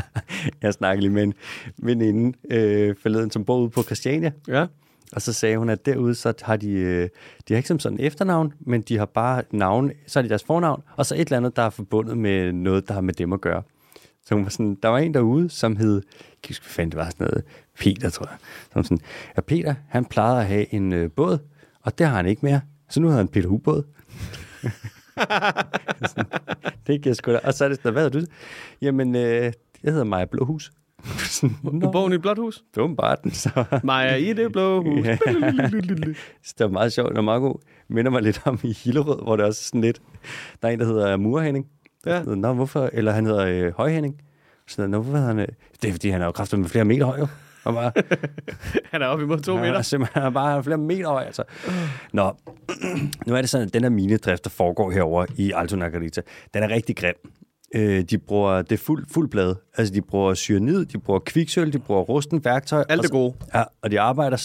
[0.62, 1.34] jeg snakkede lige med en
[1.78, 4.32] veninde øh, forleden, som bor ude på Christiania.
[4.48, 4.66] Ja.
[5.12, 7.08] Og så sagde hun, at derude, så har de, øh,
[7.48, 10.44] de har ikke som sådan efternavn, men de har bare navn, så er det deres
[10.44, 13.32] fornavn, og så et eller andet, der er forbundet med noget, der har med dem
[13.32, 13.62] at gøre.
[14.26, 16.02] Så hun var sådan, der var en derude, som hed, jeg
[16.42, 17.44] kan huske, fanden det var, sådan noget,
[17.78, 18.36] Peter, tror jeg.
[18.74, 18.98] Hun sådan,
[19.36, 21.38] ja, Peter, han plejede at have en øh, båd,
[21.82, 22.60] og det har han ikke mere.
[22.88, 23.82] Så nu hedder han Peter.
[26.08, 26.26] Sådan,
[26.86, 27.40] det giver sgu da.
[27.44, 28.26] Og så er det sådan, hvad hedder du?
[28.82, 30.72] Jamen, øh, jeg hedder Maja Blåhus.
[31.82, 32.62] Du bor i et blåt hus.
[32.74, 33.64] det var bare den, så...
[33.84, 35.06] Maja i det blå hus.
[35.06, 35.16] Ja.
[36.42, 37.54] Så det var meget sjovt, var meget god.
[37.88, 40.02] Minder mig lidt om i Hillerød, hvor det er også sådan lidt...
[40.62, 41.66] Der er en, der hedder Murhenning.
[42.06, 42.22] Ja.
[42.22, 42.90] Nå, hvorfor?
[42.92, 44.14] Eller han hedder øh, Højhenning.
[44.68, 45.38] Så Nå, hvorfor hedder han...
[45.38, 45.48] Øh?
[45.82, 47.26] Det er, fordi han er jo kraftigt med flere meter høj, jo.
[47.64, 47.92] Og bare,
[48.92, 49.82] Han er oppe imod to han er meter.
[49.82, 51.42] simpelthen han er bare flere meter høj, altså.
[52.12, 52.32] Nå,
[53.26, 56.20] nu er det sådan, at den her minedrift, der foregår herover i Alto Nagarita,
[56.54, 57.14] den er rigtig grim.
[57.74, 59.56] Øh, de bruger, det fuld, fuld blade.
[59.78, 62.84] Altså, de bruger cyanid, de bruger kviksøl, de bruger rusten værktøj.
[62.88, 63.34] Alt det gode.
[63.54, 64.36] Ja, og de arbejder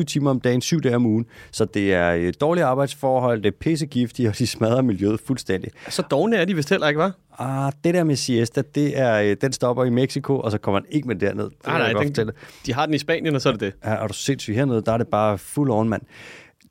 [0.00, 1.26] 16-20 timer om dagen, 7 dage om ugen.
[1.50, 5.70] Så det er øh, dårlige arbejdsforhold, det er pissegiftige, og de smadrer miljøet fuldstændig.
[5.88, 7.12] Så dogne er de vist heller ikke, var?
[7.38, 10.80] Ah, det der med siesta, det er, øh, den stopper i Mexico, og så kommer
[10.80, 11.44] den ikke med derned.
[11.44, 12.30] Det Nej, jeg nej, godt den,
[12.66, 13.74] de har den i Spanien, og så er det det.
[13.84, 16.02] Ja, er du sindssyg hernede, der er det bare fuld on, mand.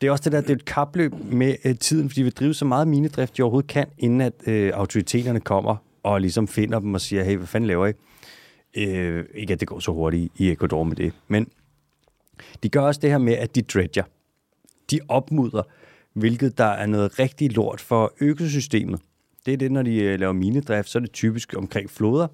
[0.01, 2.53] Det er også det der, det er et kapløb med øh, tiden, fordi vi driver
[2.53, 6.93] så meget minedrift, de overhovedet kan, inden at øh, autoriteterne kommer og ligesom finder dem
[6.93, 7.93] og siger, hey, hvad fanden laver I?
[8.77, 11.47] Øh, ikke at det går så hurtigt i Ecuador med det, men
[12.63, 14.03] de gør også det her med, at de dredger.
[14.91, 15.63] De opmudrer,
[16.13, 18.99] hvilket der er noget rigtig lort for økosystemet.
[19.45, 22.27] Det er det, når de øh, laver minedrift, så er det typisk omkring floder.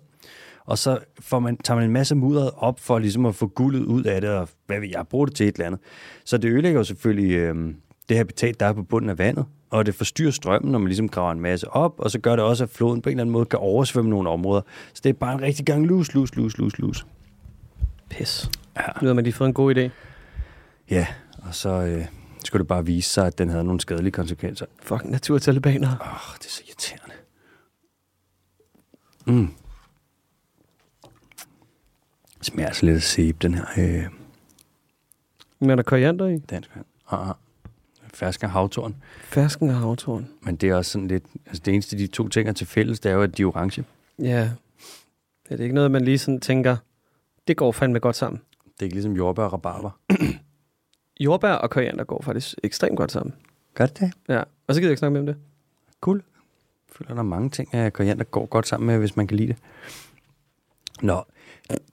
[0.65, 3.83] Og så får man, tager man en masse mudder op for ligesom at få guldet
[3.83, 5.79] ud af det, og hvad vil jeg bruge det til et eller andet.
[6.25, 7.73] Så det ødelægger jo selvfølgelig øh,
[8.09, 11.09] det habitat, der er på bunden af vandet, og det forstyrrer strømmen, når man ligesom
[11.09, 13.33] graver en masse op, og så gør det også, at floden på en eller anden
[13.33, 14.61] måde kan oversvømme nogle områder.
[14.93, 17.05] Så det er bare en rigtig gang lus, lus, lus, lus, lus.
[18.09, 18.49] Pis.
[18.77, 18.81] Ja.
[19.01, 19.89] Nu har man lige fået en god idé.
[20.89, 22.05] Ja, og så øh,
[22.45, 24.65] skulle det bare vise sig, at den havde nogle skadelige konsekvenser.
[24.81, 25.87] Fucking naturtalibaner.
[25.87, 27.15] Åh, oh, det er så irriterende.
[29.25, 29.53] Mm.
[32.41, 34.03] Smager altså lidt af sæbe, den her øh,
[35.59, 36.37] Men er der koriander i?
[36.39, 36.85] dansk vand.
[37.11, 37.35] Ah, ah.
[38.13, 38.95] Fersk af havtorn.
[39.23, 40.27] Fersken og havtorn.
[40.41, 41.23] Men det er også sådan lidt...
[41.45, 43.47] Altså det eneste, de to ting er til fælles, det er jo, at de er
[43.47, 43.83] orange.
[44.19, 44.49] Ja.
[45.49, 46.77] Er det ikke noget, man lige sådan tænker,
[47.47, 48.41] det går fandme godt sammen?
[48.63, 49.99] Det er ikke ligesom jordbær og rabarber.
[51.19, 53.35] Jordbær og koriander går faktisk ekstremt godt sammen.
[53.73, 54.11] Gør det det?
[54.29, 54.39] Ja.
[54.67, 55.35] Og så gider jeg ikke snakke mere om det.
[56.01, 56.17] Cool.
[56.87, 59.37] Jeg føler, der er mange ting, at koriander går godt sammen med, hvis man kan
[59.37, 59.57] lide det.
[61.01, 61.23] Nå,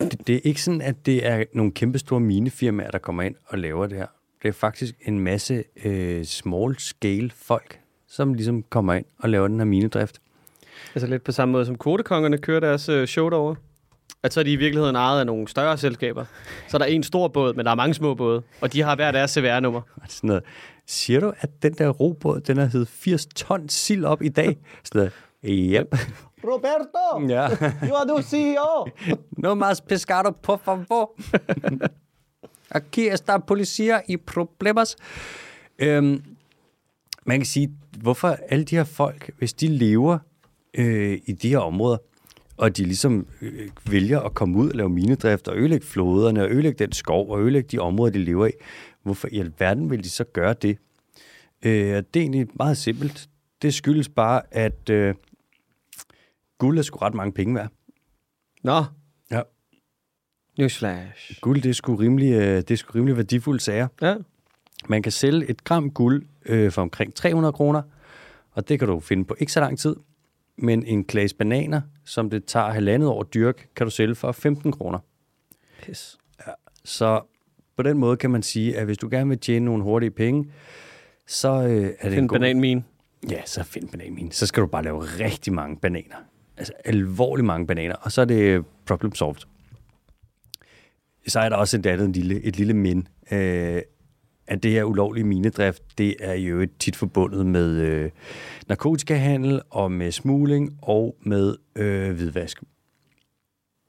[0.00, 3.34] det, det er ikke sådan, at det er nogle kæmpe store minefirmaer, der kommer ind
[3.46, 4.06] og laver det her.
[4.42, 9.58] Det er faktisk en masse øh, small-scale folk, som ligesom kommer ind og laver den
[9.60, 10.20] her minedrift.
[10.94, 13.56] Altså lidt på samme måde som kvotekongerne kører deres øh, show derovre.
[14.22, 16.24] At så er de i virkeligheden ejet af nogle større selskaber.
[16.68, 18.42] Så er der en stor båd, men der er mange små både.
[18.60, 19.80] Og de har hver deres CVR-nummer.
[20.08, 20.42] Sådan noget.
[20.86, 24.56] Siger du, at den der robåd, den har hed 80 ton sild op i dag?
[24.84, 25.12] Sådan noget.
[25.44, 25.96] Yep.
[26.52, 27.28] Roberto!
[27.28, 27.48] Ja.
[27.88, 28.86] You are the CEO!
[29.36, 31.14] No más pescado, por favor.
[32.70, 34.96] Aquí está policía y problemas.
[35.78, 36.22] Øhm,
[37.26, 40.18] man kan sige, hvorfor alle de her folk, hvis de lever
[40.74, 41.98] øh, i de her områder,
[42.56, 46.50] og de ligesom øh, vælger at komme ud og lave minedrift og ødelægge floderne og
[46.50, 48.52] ødelægge den skov og ødelægge de områder, de lever i,
[49.02, 50.78] hvorfor i alverden vil de så gøre det?
[51.62, 53.28] Øh, det er egentlig meget simpelt.
[53.62, 55.14] Det skyldes bare, at øh,
[56.58, 57.70] guld er sgu ret mange penge værd.
[58.62, 58.84] Nå,
[59.30, 59.42] Ja.
[60.58, 61.40] newsflash.
[61.40, 63.88] Guld, det er sgu rimelig, øh, det er sgu rimelig værdifulde sager.
[64.02, 64.14] Ja.
[64.88, 67.82] Man kan sælge et gram guld øh, for omkring 300 kroner,
[68.50, 69.96] og det kan du finde på ikke så lang tid.
[70.56, 74.32] Men en klasse bananer, som det tager halvandet år at dyrke, kan du sælge for
[74.32, 74.98] 15 kroner.
[75.82, 76.18] Pis.
[76.84, 77.20] Så
[77.76, 80.50] på den måde kan man sige, at hvis du gerne vil tjene nogle hurtige penge,
[81.26, 82.38] så øh, er det Find en god...
[82.38, 82.84] bananmine.
[83.30, 84.32] Ja, så find bananmine.
[84.32, 86.16] Så skal du bare lave rigtig mange bananer.
[86.58, 87.94] Altså alvorligt mange bananer.
[87.94, 89.40] Og så er det problem solved.
[91.26, 93.08] Så er der også et andet lille, et lille min.
[93.32, 93.82] Øh,
[94.46, 98.10] at det her ulovlige minedrift, det er jo tit forbundet med øh,
[98.68, 102.62] narkotikahandel og med smugling og med øh, hvidvask.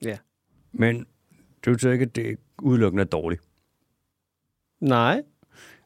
[0.06, 0.18] Ja.
[0.72, 0.98] Men
[1.66, 3.42] det betyder ikke, at det udelukkende er dårligt.
[4.82, 5.22] Nej,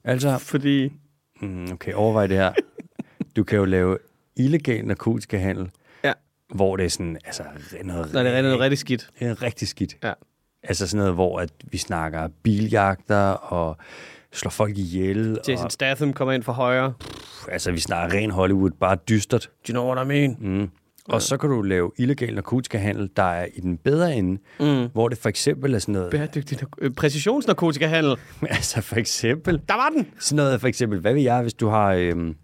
[0.04, 0.92] Altså, fordi...
[1.42, 2.54] Mm, okay, overvej det her.
[3.36, 3.98] Du kan jo lave
[4.36, 5.72] illegal narkotikahandel.
[6.56, 7.44] Hvor det er sådan, altså,
[7.84, 9.10] noget, Når det er noget rigtig skidt.
[9.20, 9.96] det er rigtig skidt.
[10.04, 10.14] Ja.
[10.64, 13.78] Altså sådan noget, hvor at vi snakker biljagter og
[14.34, 15.38] slår folk ihjel.
[15.48, 16.94] Jason Og, Statham kommer ind for højre.
[17.52, 19.50] altså, vi snakker ren Hollywood, bare dystert.
[19.68, 20.38] Do you know what I mean?
[20.40, 20.70] Mm.
[21.10, 24.90] Og så kan du lave illegal narkotikahandel, der er i den bedre ende, Mm.
[24.94, 26.12] hvor det for eksempel er sådan noget...
[26.12, 28.16] Bæredygtig narko- øh, præcisionsnarkotikahandel.
[28.50, 29.62] altså for eksempel...
[29.68, 30.08] Der var den!
[30.20, 31.94] Sådan noget for eksempel, hvad vil jeg, hvis du har...
[31.94, 32.36] Øhm,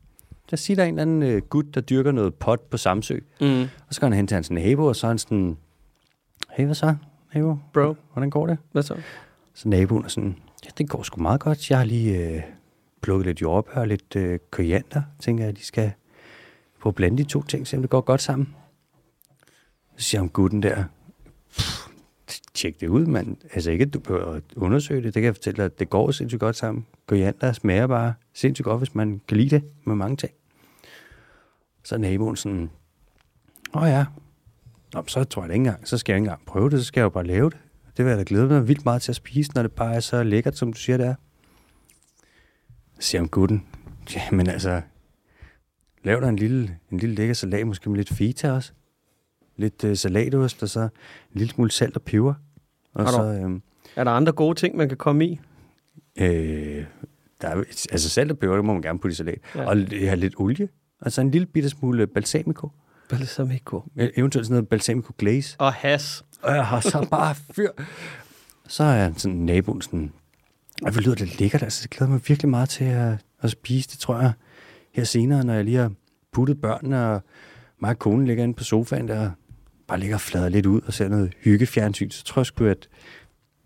[0.50, 2.78] lad os sige, der er en eller anden øh, gut, der dyrker noget pot på
[2.78, 3.20] Samsø.
[3.42, 3.62] Mm.
[3.62, 5.58] Og så går han hen til hans nabo, og så er han sådan,
[6.52, 6.96] hey, hvad så,
[7.36, 7.58] nabo?
[7.74, 7.96] Bro.
[8.14, 8.58] Hvordan går det?
[8.72, 8.96] Hvad så?
[9.54, 10.36] Så naboen er sådan,
[10.66, 11.70] ja, det går sgu meget godt.
[11.70, 12.42] Jeg har lige øh,
[13.02, 15.02] plukket lidt jordbær og lidt øh, koriander.
[15.20, 15.92] Tænker jeg, at de skal
[16.80, 18.56] få blande de to ting, så det går godt sammen.
[19.98, 20.84] Så siger han gutten der,
[21.58, 21.90] "Pff,
[22.54, 23.38] tjek det ud, mand.
[23.54, 25.14] Altså ikke, at du behøver at undersøge det.
[25.14, 26.86] Det kan jeg fortælle dig, at det går sindssygt godt sammen.
[27.08, 30.32] Koriander smager bare sindssygt godt, hvis man kan lide det med mange ting.
[31.84, 32.70] Så er naboen sådan,
[33.76, 34.06] åh ja,
[34.94, 35.88] Nå, så tror jeg det ikke engang.
[35.88, 37.58] Så skal jeg ikke engang prøve det, så skal jeg jo bare lave det.
[37.98, 40.00] Det vil jeg da glæde mig vildt meget til at spise, når det bare er
[40.00, 41.16] så lækkert, som du siger, det er.
[43.00, 43.66] Så siger han gutten,
[44.16, 44.82] jamen altså,
[46.04, 48.72] lav dig en lille, en lille lækker salat, måske med lidt feta også.
[49.58, 50.90] Lidt øh, salatost, og så en
[51.34, 52.34] lille smule salt og peber.
[52.94, 53.62] Og Har så, øhm,
[53.96, 55.40] Er der andre gode ting, man kan komme i?
[56.20, 56.86] øh,
[57.42, 57.56] der er,
[57.92, 59.40] altså salt og peber, det må man gerne putte i salat.
[59.56, 59.66] Ja.
[59.70, 60.70] Og have lidt olie,
[61.02, 62.72] og så en lille bitte smule balsamico.
[63.10, 63.84] Balsamico.
[63.96, 65.56] Eventuelt sådan noget balsamico glaze.
[65.60, 66.24] Og has.
[66.42, 67.70] Og jeg har så bare fyr.
[68.68, 70.12] Så er sådan naboen sådan,
[70.82, 73.90] og det lyder det lækkert, altså det glæder mig virkelig meget til at, at spise
[73.90, 74.32] det, tror jeg,
[74.94, 75.92] her senere, når jeg lige har
[76.32, 77.24] puttet børnene, og
[77.80, 79.32] mig og konen ligger inde på sofaen der, og
[79.88, 82.90] bare ligger og flader lidt ud og ser noget hyggefjernsyn, så tror jeg sgu, at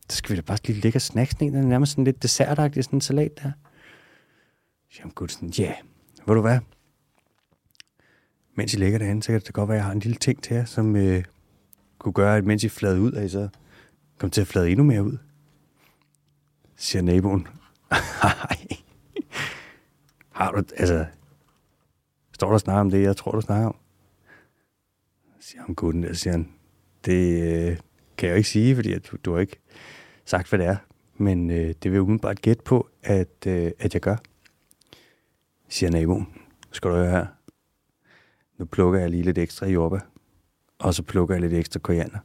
[0.10, 2.84] så skal vi da bare lige lækker snacks ned, den er nærmest sådan lidt dessertagtig,
[2.84, 3.52] sådan en salat der.
[5.00, 5.76] Jamen gud, sådan, ja, yeah.
[6.28, 6.60] ved du hvad?
[8.56, 10.44] Mens I ligger derinde, så kan det godt være, at jeg har en lille ting
[10.44, 11.24] til jer, som øh,
[12.00, 13.50] kunne gøre, at mens I flade ud, at I så
[14.18, 15.18] kom til at flade endnu mere ud.
[16.76, 17.48] Siger naboen.
[20.32, 21.06] Har du, altså,
[22.32, 23.76] står der snart om det, jeg tror, du snakker om?
[25.40, 26.50] Siger ham gutten der, siger han,
[27.06, 27.78] det øh,
[28.18, 29.60] kan jeg jo ikke sige, fordi at du, du har ikke
[30.26, 30.76] sagt, hvad det er.
[31.18, 34.16] Men øh, det vil jeg umiddelbart gætte på, at, øh, at jeg gør.
[35.70, 36.28] Siger naboen.
[36.72, 37.26] Skal du høre her?
[38.58, 40.00] Nu plukker jeg lige lidt ekstra jordbær.
[40.80, 42.20] Og så plukker jeg lidt ekstra koriander.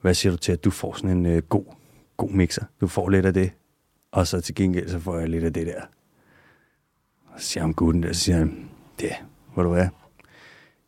[0.00, 1.64] Hvad siger du til, at du får sådan en øh, god,
[2.16, 2.64] god mixer?
[2.80, 3.52] Du får lidt af det,
[4.10, 5.82] og så til gengæld, så får jeg lidt af det der.
[7.26, 8.70] Og så siger han gutten der, så siger han,
[9.02, 9.14] ja,
[9.54, 9.88] hvor du er.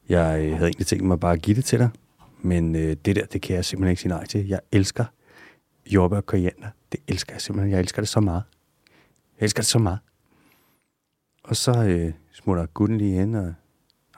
[0.09, 1.91] Jeg øh, havde egentlig tænkt mig bare at give det til dig,
[2.43, 4.49] men øh, det der, det kan jeg simpelthen ikke sige nej til.
[4.49, 5.05] Jeg elsker
[5.87, 6.69] jordbær og koriander.
[6.93, 7.73] Det elsker jeg simpelthen.
[7.73, 8.43] Jeg elsker det så meget.
[9.41, 9.99] Jeg elsker det så meget.
[11.45, 13.55] Og så øh, smutter gutten lige hen, og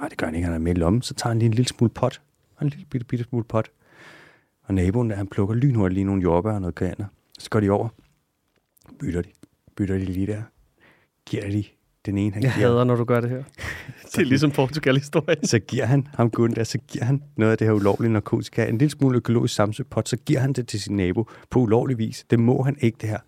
[0.03, 1.03] nej, det gør han ikke, han er med i lommen.
[1.03, 2.21] Så tager han lige en lille smule pot.
[2.57, 3.71] Og en lille bitte, bitte smule pot.
[4.63, 7.05] Og naboen der, han plukker lynhurtigt lige nogle jordbær og noget koriander.
[7.39, 7.89] Så går de over.
[9.01, 9.29] Bytter de.
[9.77, 10.43] Bytter de lige der.
[11.27, 11.65] Giver de
[12.07, 13.43] Den ene, han Jeg giver, hader, når du gør det her.
[14.13, 15.47] Det er ligesom Portugal-historien.
[15.47, 18.67] så giver han ham gutten der, så giver han noget af det her ulovlige narkotika,
[18.69, 22.27] en lille smule økologisk samsøpot, så giver han det til sin nabo på ulovlig vis.
[22.31, 23.19] Det må han ikke, det her.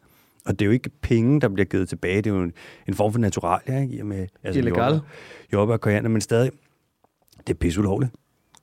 [0.47, 2.17] Og det er jo ikke penge, der bliver givet tilbage.
[2.17, 2.53] Det er jo en,
[2.89, 3.95] en form for naturalia, ikke?
[3.95, 4.93] I og Med, altså Illegal.
[4.93, 5.05] jordbær-
[5.53, 6.51] Jordbær koriander, men stadig,
[7.47, 8.13] det er pisse ulovligt.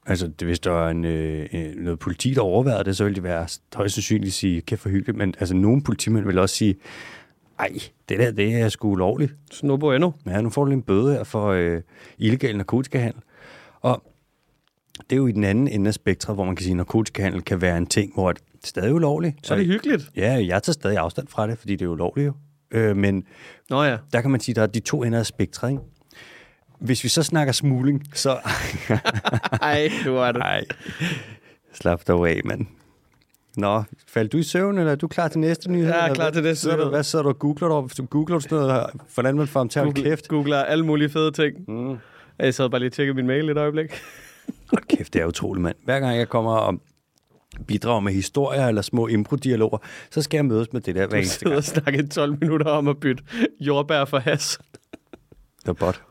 [0.06, 3.24] Altså, det, hvis der er en, øh, noget politi, der overvejede det, så ville de
[3.24, 6.76] være højst sandsynligt sige, kæft for hyggeligt, men altså, nogle politimænd vil også sige,
[7.60, 7.70] ej,
[8.10, 9.36] det der, det er sgu ulovligt.
[9.52, 10.14] Snobo endnu.
[10.26, 11.82] Ja, nu får du lige en bøde her for øh,
[12.18, 13.22] illegal narkotikahandel.
[13.82, 14.04] Og
[15.10, 17.42] det er jo i den anden ende af spektret, hvor man kan sige, at narkotikahandel
[17.42, 19.48] kan være en ting, hvor det er stadig ulovligt.
[19.48, 20.12] Så er det hyggeligt.
[20.16, 22.34] Ja, jeg tager stadig afstand fra det, fordi det er ulovligt jo.
[22.72, 23.24] Øh, men
[23.70, 23.98] Nå ja.
[24.14, 25.82] der kan man sige, at der er de to ender af spektret, ikke?
[26.82, 28.30] Hvis vi så snakker smugling, så...
[29.62, 30.40] Ej, du er det.
[30.40, 30.64] Nej,
[31.74, 32.66] slap dig af, mand.
[33.58, 35.88] Nå, faldt du i søvn, eller er du klar til næste nyhed?
[35.88, 36.92] Jeg er klar til næste Sidder du- nyhed.
[36.92, 37.82] Hvad sidder du og googler du?
[37.82, 40.28] Hvis du googler du sådan noget, hvordan man får ham til at Google, kæft?
[40.28, 41.56] googler alle mulige fede ting.
[41.68, 41.98] Mm.
[42.40, 43.90] Jeg sad bare lige og tjekkede min mail et øjeblik.
[44.72, 45.76] Hold kæft, det er utroligt, mand.
[45.84, 46.82] Hver gang jeg kommer og
[47.68, 49.78] bidrager med historier eller små impro-dialoger,
[50.12, 51.58] så skal jeg mødes med det der hver Du eneste sidder gang.
[51.58, 53.24] og snakker i 12 minutter om at bytte
[53.60, 54.60] jordbær for has.
[55.62, 56.02] Det er bot.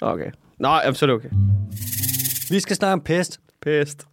[0.00, 0.30] Okay.
[0.58, 1.28] Nå, jamen, så er det okay.
[2.50, 3.40] Vi skal snakke om pest.
[3.62, 4.06] Pest.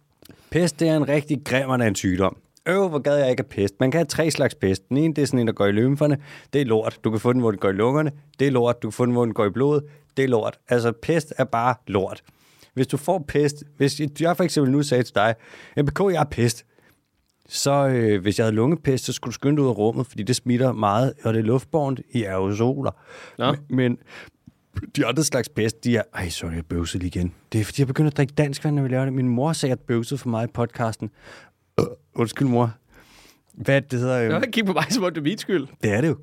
[0.50, 2.36] Pest, det er en rigtig grimmer af en sygdom.
[2.66, 3.74] Øv, hvor gad jeg ikke af pest.
[3.80, 4.88] Man kan have tre slags pest.
[4.88, 6.18] Den ene, det er sådan en, der går i lymferne.
[6.52, 6.98] Det er lort.
[7.04, 8.12] Du kan få den, hvor den går i lungerne.
[8.38, 8.82] Det er lort.
[8.82, 9.84] Du kan få den, hvor den går i blodet.
[10.16, 10.58] Det er lort.
[10.68, 12.22] Altså, pest er bare lort.
[12.74, 15.34] Hvis du får pest, hvis jeg for eksempel nu sagde til dig,
[15.76, 16.64] MBK, jeg har pest,
[17.48, 20.22] så øh, hvis jeg havde lungepest, så skulle du skynde dig ud af rummet, fordi
[20.22, 22.90] det smitter meget, og det er luftbårent i aerosoler.
[23.52, 23.98] Men, men
[24.96, 26.02] de andre slags pest, de er...
[26.14, 27.34] Ej, sorry, jeg bøvsede lige igen.
[27.52, 29.12] Det er, fordi jeg begynder at drikke dansk vand, når vi laver det.
[29.14, 31.10] Min mor sagde, at jeg bøvsede for meget i podcasten.
[31.80, 32.74] Øh, undskyld, mor.
[33.54, 34.28] Hvad det, hedder?
[34.28, 35.66] Nå, Øh, kig på mig, som om det er mit skyld.
[35.82, 36.16] det er det jo.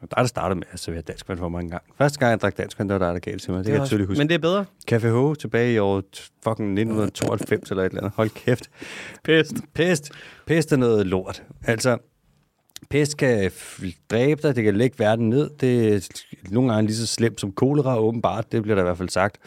[0.00, 1.86] Og Der er det startet med at servere dansk vand for mange gange.
[1.98, 3.58] Første gang, jeg drak dansk vand, der var der, der galt til mig.
[3.58, 4.18] Det, det kan jeg tydeligt huske.
[4.18, 4.64] Men det er bedre.
[4.92, 6.02] Café H tilbage i år
[6.44, 8.12] fucking 1992 eller et eller andet.
[8.16, 8.70] Hold kæft.
[9.24, 9.52] Pest.
[9.74, 10.10] Pest.
[10.46, 11.42] Pest er noget lort.
[11.64, 11.98] Altså,
[12.90, 13.50] pest kan
[14.10, 15.50] dræbe dig, det kan lægge verden ned.
[15.60, 16.08] Det er
[16.50, 18.52] nogle gange lige så slemt som kolera, åbenbart.
[18.52, 19.38] Det bliver der i hvert fald sagt.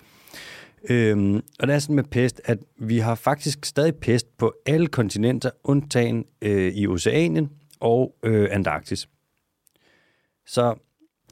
[0.89, 4.87] Øhm, og det er sådan med pest, at vi har faktisk stadig pest på alle
[4.87, 9.09] kontinenter, undtagen øh, i Oceanien og øh, Antarktis.
[10.45, 10.75] Så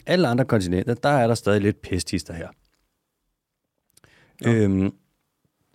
[0.05, 2.47] alle andre kontinenter, der er der stadig lidt pesthister her.
[4.45, 4.91] Øhm,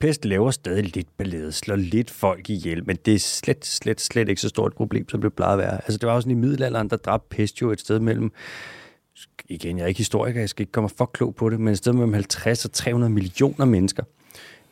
[0.03, 4.29] pest laver stadig lidt ballade, slår lidt folk ihjel, men det er slet, slet, slet
[4.29, 5.75] ikke så stort et problem, som det plejede at være.
[5.75, 8.33] Altså, det var også sådan i middelalderen, der dræbte pest jo et sted mellem,
[9.49, 11.79] igen, jeg er ikke historiker, jeg skal ikke komme for klog på det, men et
[11.79, 14.03] sted mellem 50 og 300 millioner mennesker.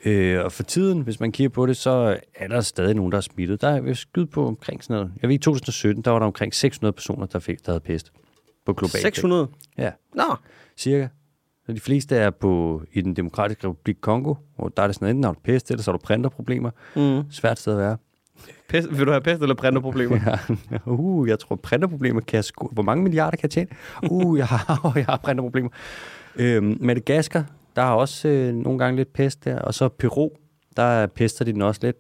[0.05, 3.19] Øh, og for tiden, hvis man kigger på det, så er der stadig nogen, der
[3.19, 3.61] er smittet.
[3.61, 5.13] Der er skyde på omkring sådan noget.
[5.23, 8.13] Jeg ved, i 2017, der var der omkring 600 personer, der fik der havde pest
[8.67, 9.03] på globalt.
[9.03, 9.49] 600.
[9.79, 10.37] Ja, Nå,
[10.77, 11.09] cirka.
[11.71, 15.09] Så de fleste er på, i den demokratiske republik Kongo, hvor der er det sådan,
[15.09, 16.71] enten har du pest, eller så har du printerproblemer.
[16.97, 17.31] Mm.
[17.31, 17.97] Svært sted at være.
[18.69, 20.19] pest, vil du have pest eller printerproblemer?
[20.71, 20.79] Ja.
[20.87, 22.69] Uh, jeg tror, printerproblemer kan jeg sku...
[22.73, 23.69] Hvor mange milliarder kan jeg tjene?
[24.11, 25.71] Uh, jeg har, jeg har printerproblemer.
[26.37, 27.45] Øhm, Madagaskar,
[27.77, 29.59] der har også øh, nogle gange lidt pest der.
[29.59, 30.31] Og så Peru,
[30.77, 31.97] der pester de den også lidt.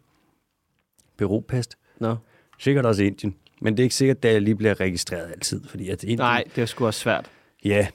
[1.19, 1.77] Peru-pest.
[1.99, 2.17] Nå.
[2.59, 3.35] Sikkert også Indien.
[3.61, 5.65] Men det er ikke sikkert, at det lige bliver registreret altid.
[5.65, 7.31] Fordi at Indien, Nej, det er sgu også svært.
[7.65, 7.87] Ja,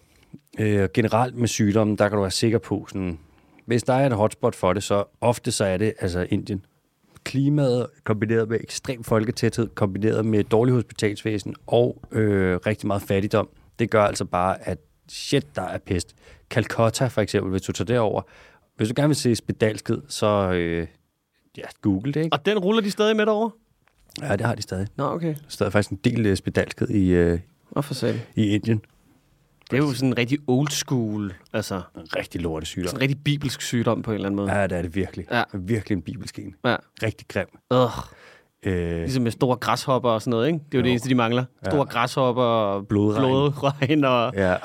[0.59, 3.19] øh, generelt med sygdommen, der kan du være sikker på, sådan,
[3.65, 6.65] hvis der er et hotspot for det, så ofte så er det altså Indien.
[7.23, 13.89] Klimaet kombineret med ekstrem folketæthed, kombineret med dårlig hospitalsvæsen og øh, rigtig meget fattigdom, det
[13.89, 14.77] gør altså bare, at
[15.09, 16.15] shit, der er pest.
[16.49, 18.21] Calcutta for eksempel, hvis du tager derover,
[18.77, 20.87] hvis du gerne vil se spedalskhed, så øh,
[21.57, 22.33] ja, google det, ikke?
[22.33, 23.51] Og den ruller de stadig med derovre?
[24.21, 24.87] Ja, det har de stadig.
[24.95, 25.27] Nå, okay.
[25.27, 27.39] Der er stadig faktisk en del øh, spedalskhed i, øh,
[27.81, 28.81] for i Indien.
[29.71, 32.87] Det er jo sådan en rigtig old school, altså En rigtig lorte sygdom.
[32.87, 34.51] sådan en rigtig bibelsk sygdom på en eller anden måde.
[34.55, 35.25] Ja, det er det virkelig.
[35.31, 35.43] Ja.
[35.53, 36.55] Virkelig en bibelsk en.
[36.65, 36.75] Ja.
[37.03, 37.45] Rigtig grim.
[37.73, 37.89] Ugh.
[38.63, 40.59] Øh, Ligesom med store græshopper og sådan noget, ikke?
[40.59, 40.83] Det er jo, Jo.
[40.83, 41.45] det eneste, de mangler.
[41.65, 41.83] Store Ja.
[41.83, 43.21] græshopper og Blodregn.
[43.23, 44.55] blodregn og ja.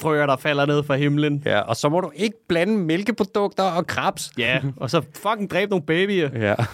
[0.00, 1.42] frøer, der falder ned fra himlen.
[1.46, 4.30] ja, og så må du ikke blande mælkeprodukter og krabs.
[4.38, 6.30] Ja, og så fucking dræbe nogle babyer.
[6.48, 6.54] Ja.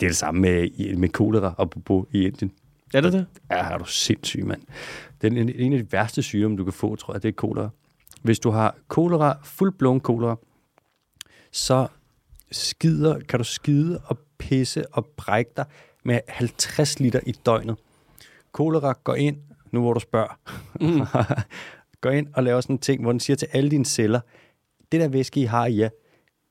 [0.00, 2.52] det er det samme med, med kolera og i Indien.
[2.94, 3.26] Er det det?
[3.50, 4.62] Ja, er du sindssyg, mand.
[5.22, 7.68] Er en, en af de værste sygdomme, du kan få, tror jeg, det er kolera.
[8.22, 10.36] Hvis du har kolera, fuldblåen kolera,
[11.52, 11.86] så
[12.50, 15.64] skider, kan du skide og pisse og brække dig
[16.04, 17.76] med 50 liter i døgnet.
[18.52, 19.36] Kolera går ind,
[19.70, 20.38] nu hvor du spørger,
[20.80, 21.06] mm.
[22.00, 24.20] går ind og laver sådan en ting, hvor den siger til alle dine celler,
[24.92, 25.88] det der væske, I har i jer,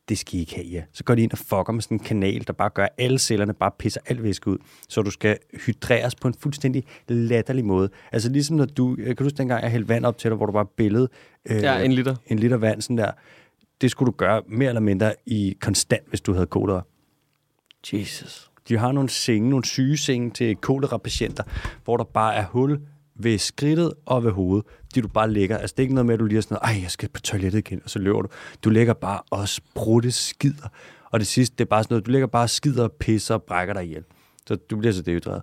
[0.10, 0.84] det skal I ikke have, ja.
[0.94, 3.20] Så går de ind og fucker med sådan en kanal, der bare gør, at alle
[3.20, 4.58] cellerne bare pisser al væske ud.
[4.90, 7.90] Så du skal hydreres på en fuldstændig latterlig måde.
[8.12, 10.46] Altså ligesom når du, kan du huske dengang, jeg hældte vand op til dig, hvor
[10.46, 11.10] du bare billede
[11.50, 12.16] øh, Ja, en liter.
[12.28, 13.12] en liter vand sådan der.
[13.82, 16.82] Det skulle du gøre mere eller mindre i konstant, hvis du havde kolera.
[17.94, 18.52] Jesus.
[18.70, 21.44] De har nogle senge, nogle sygesenge til kolera-patienter,
[21.84, 22.80] hvor der bare er hul
[23.20, 24.66] ved skridtet og ved hovedet,
[24.96, 25.58] de du bare ligger.
[25.58, 27.22] Altså, det er ikke noget med, at du lige er sådan ej, jeg skal på
[27.22, 28.28] toilettet igen, og så løber du.
[28.64, 30.68] Du ligger bare og sprutte skider.
[31.12, 33.34] Og det sidste, det er bare sådan noget, du ligger bare og skider og pisser
[33.34, 34.04] og brækker dig ihjel.
[34.48, 35.42] Så du bliver så dehydreret.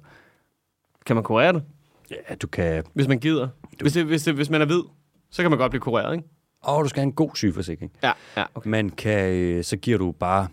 [1.07, 1.63] Kan man kurere det,
[2.11, 2.85] Ja, du kan...
[2.95, 3.49] hvis man gider?
[3.81, 4.83] Hvis, det, hvis, det, hvis man er hvid,
[5.31, 6.29] så kan man godt blive kureret, ikke?
[6.63, 7.93] Og du skal have en god sygeforsikring.
[8.03, 8.71] Ja, ja, okay.
[8.71, 10.49] Man kan, øh, så giver du bare,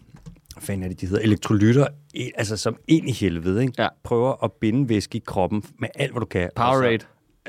[0.59, 1.87] fanden er det, de hedder, elektrolytter,
[2.35, 3.73] altså som ind i helvede, ikke?
[3.79, 3.87] Ja.
[4.03, 6.43] Prøver at binde væske i kroppen med alt, hvad du kan.
[6.43, 7.05] Og så- Powerade.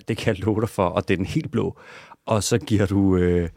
[0.09, 1.78] Det kan jeg love dig for, og det er den helt blå.
[2.26, 3.48] Og så giver du øh,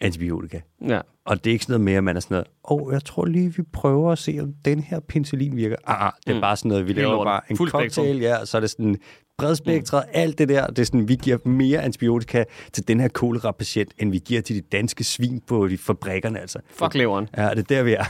[0.00, 0.60] antibiotika.
[0.88, 1.00] Ja.
[1.26, 3.04] Og det er ikke sådan noget mere, at man er sådan noget, åh, oh, jeg
[3.04, 5.76] tror lige, vi prøver at se, om den her penicillin virker.
[5.86, 6.40] Ah, ah det er mm.
[6.40, 8.16] bare sådan noget, vi laver bare en Fuld cocktail, spektrum.
[8.16, 8.96] ja, og så er det sådan
[9.38, 10.10] bredspektret, mm.
[10.14, 10.66] alt det der.
[10.66, 14.56] Det er sådan, vi giver mere antibiotika til den her kolera-patient, end vi giver til
[14.56, 16.58] de danske svin på de fabrikkerne, altså.
[16.70, 17.28] Fuck leveren.
[17.36, 18.04] Ja, det er der, vi er.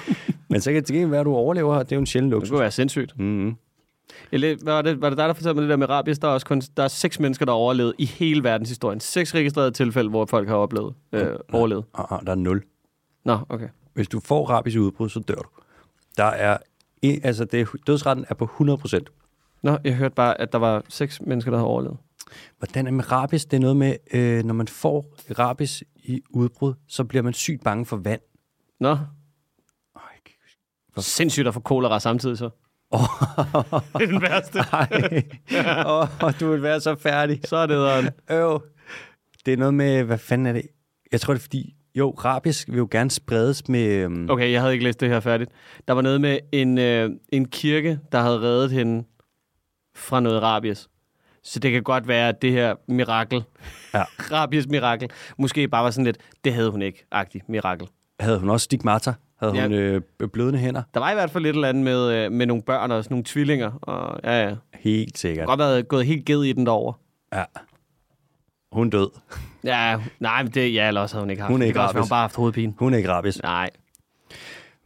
[0.50, 2.36] Men så kan det gengæld være, at du overlever, det er jo en sjælden Det
[2.36, 2.50] luksus.
[2.50, 3.18] kunne være sindssygt.
[3.18, 3.56] Mm-hmm.
[4.30, 6.18] Hvad var, det, var det dig, der fortalte mig det der med rabies?
[6.18, 9.00] Der er, også kun, der er seks mennesker, der har overlevet i hele verdenshistorien.
[9.00, 11.84] Seks registrerede tilfælde, hvor folk har oplevet, øh, overlevet.
[11.92, 12.62] Og, og der er nul.
[13.24, 13.68] Nå, okay.
[13.94, 15.48] Hvis du får rabies i udbrud, så dør du.
[16.16, 16.56] Der er,
[17.02, 19.10] altså det, dødsretten er på 100 procent.
[19.64, 21.96] Nå, jeg hørte bare, at der var seks mennesker, der havde overlevet.
[22.58, 23.44] Hvordan er med rabies?
[23.44, 27.64] Det er noget med, øh, når man får rabies i udbrud, så bliver man sygt
[27.64, 28.20] bange for vand.
[28.80, 29.00] Nå, Øj, jeg
[30.24, 30.38] kan ikke
[30.96, 32.50] huske- sindssygt at få kolera samtidig så.
[32.92, 33.00] Åh,
[33.98, 34.58] Det er den værste.
[34.72, 35.22] Ej,
[35.86, 37.40] Åh, du vil være så færdig.
[37.44, 38.36] Så er det den.
[38.36, 38.62] Øv.
[39.46, 40.62] Det er noget med, hvad fanden er det?
[41.12, 43.86] Jeg tror, det er fordi, jo, rabies vil jo gerne spredes med...
[43.88, 45.50] øhm, Okay, jeg havde ikke læst det her færdigt.
[45.88, 49.04] Der var noget med en, øh, en kirke, der havde reddet hende
[49.94, 50.88] fra noget rabies.
[51.42, 53.44] Så det kan godt være, at det her mirakel,
[53.94, 54.02] Ja.
[54.32, 57.88] rabies-mirakel, måske bare var sådan lidt, det havde hun ikke, agtig mirakel.
[58.20, 59.14] Havde hun også stigmata?
[59.40, 59.62] Havde Ja.
[59.62, 60.00] hun øh,
[60.32, 60.82] blødende hænder?
[60.94, 63.12] Der var i hvert fald lidt eller andet med, øh, med nogle børn og sådan
[63.14, 63.70] nogle tvillinger.
[63.82, 64.54] Og, ja, ja.
[64.74, 65.46] Helt sikkert.
[65.46, 66.94] godt været gået helt ged i den derovre.
[67.32, 67.44] Ja.
[68.72, 69.10] Hun død.
[69.64, 71.52] Ja, nej, men det, ja, eller også havde hun ikke haft.
[71.52, 72.04] Hun er det ikke kan også rabies.
[72.04, 72.74] hun bare haft hovedpine.
[72.78, 73.42] Hun er ikke rabies.
[73.42, 73.70] Nej.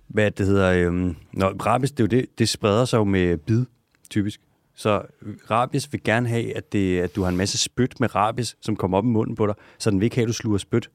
[0.09, 0.72] Hvad det hedder...
[0.72, 3.64] Øhm, når rabies, det, er jo det, det spreder sig jo med bid,
[4.11, 4.40] typisk.
[4.79, 5.03] Så
[5.51, 8.76] rabies vil gerne have, at, det, at du har en masse spyt med rabies, som
[8.76, 10.91] kommer op i munden på dig, så den vil ikke have, at du sluger spyt.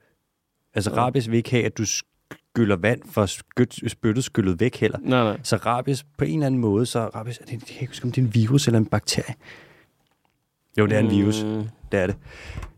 [0.74, 0.98] Altså Ja.
[0.98, 5.00] rabies vil ikke have, at du skyller vand for skyt, spyttet skyllet væk heller.
[5.02, 5.40] Nej, nej.
[5.44, 8.06] Så rabies på en eller anden måde, så rabies, er det, jeg kan ikke huske,
[8.06, 9.36] om det er en virus eller en bakterie.
[10.78, 11.44] Jo, det er en virus.
[11.44, 11.64] Mm.
[11.92, 12.16] Det er det.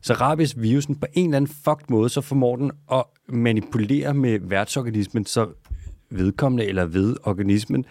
[0.02, 5.26] Så rabies-virusen på en eller anden fucked måde, så formår den at manipulere med værtsorganismen,
[5.26, 5.50] så
[6.10, 7.86] vedkommende eller ved organismen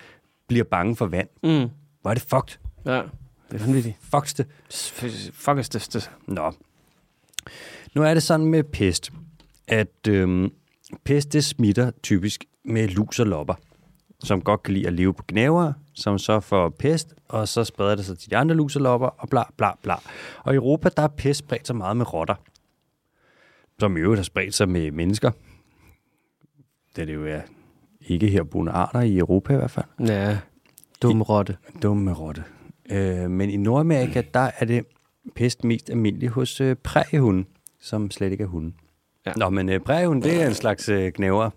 [0.49, 1.29] bliver bange for vand.
[1.43, 1.69] Mm.
[2.03, 2.59] Hvor er det fucked?
[2.85, 3.03] Ja,
[3.51, 3.97] det er vanvittigt.
[4.01, 4.47] Fuckste.
[5.33, 6.11] Fuck is det, det.
[6.27, 6.53] Nå.
[7.95, 9.13] Nu er det sådan med pest,
[9.69, 10.53] at øhm,
[11.05, 13.55] pest det smitter typisk med lus og lopper,
[14.21, 17.95] som godt kan lide at leve på gnaver, som så får pest, og så spreder
[17.95, 19.95] det sig til de andre lus og lopper, og bla bla bla.
[20.43, 22.35] Og i Europa, der er pest spredt så meget med rotter,
[23.79, 25.31] som i øvrigt har spredt sig med mennesker.
[26.97, 27.41] Det er det jo ja,
[28.01, 29.87] ikke herboende arter i Europa i hvert fald.
[30.01, 30.39] Ja,
[31.03, 31.57] dum rotte.
[31.83, 32.45] Dumme rotte.
[32.91, 34.85] Øh, men i Nordamerika, der er det
[35.35, 37.45] pest mest almindelig hos øh, prægehunde,
[37.81, 38.73] som slet ikke er hunde.
[39.27, 39.33] Ja.
[39.37, 41.51] Nå, men øh, prægehunde, det er en slags øh, knæver.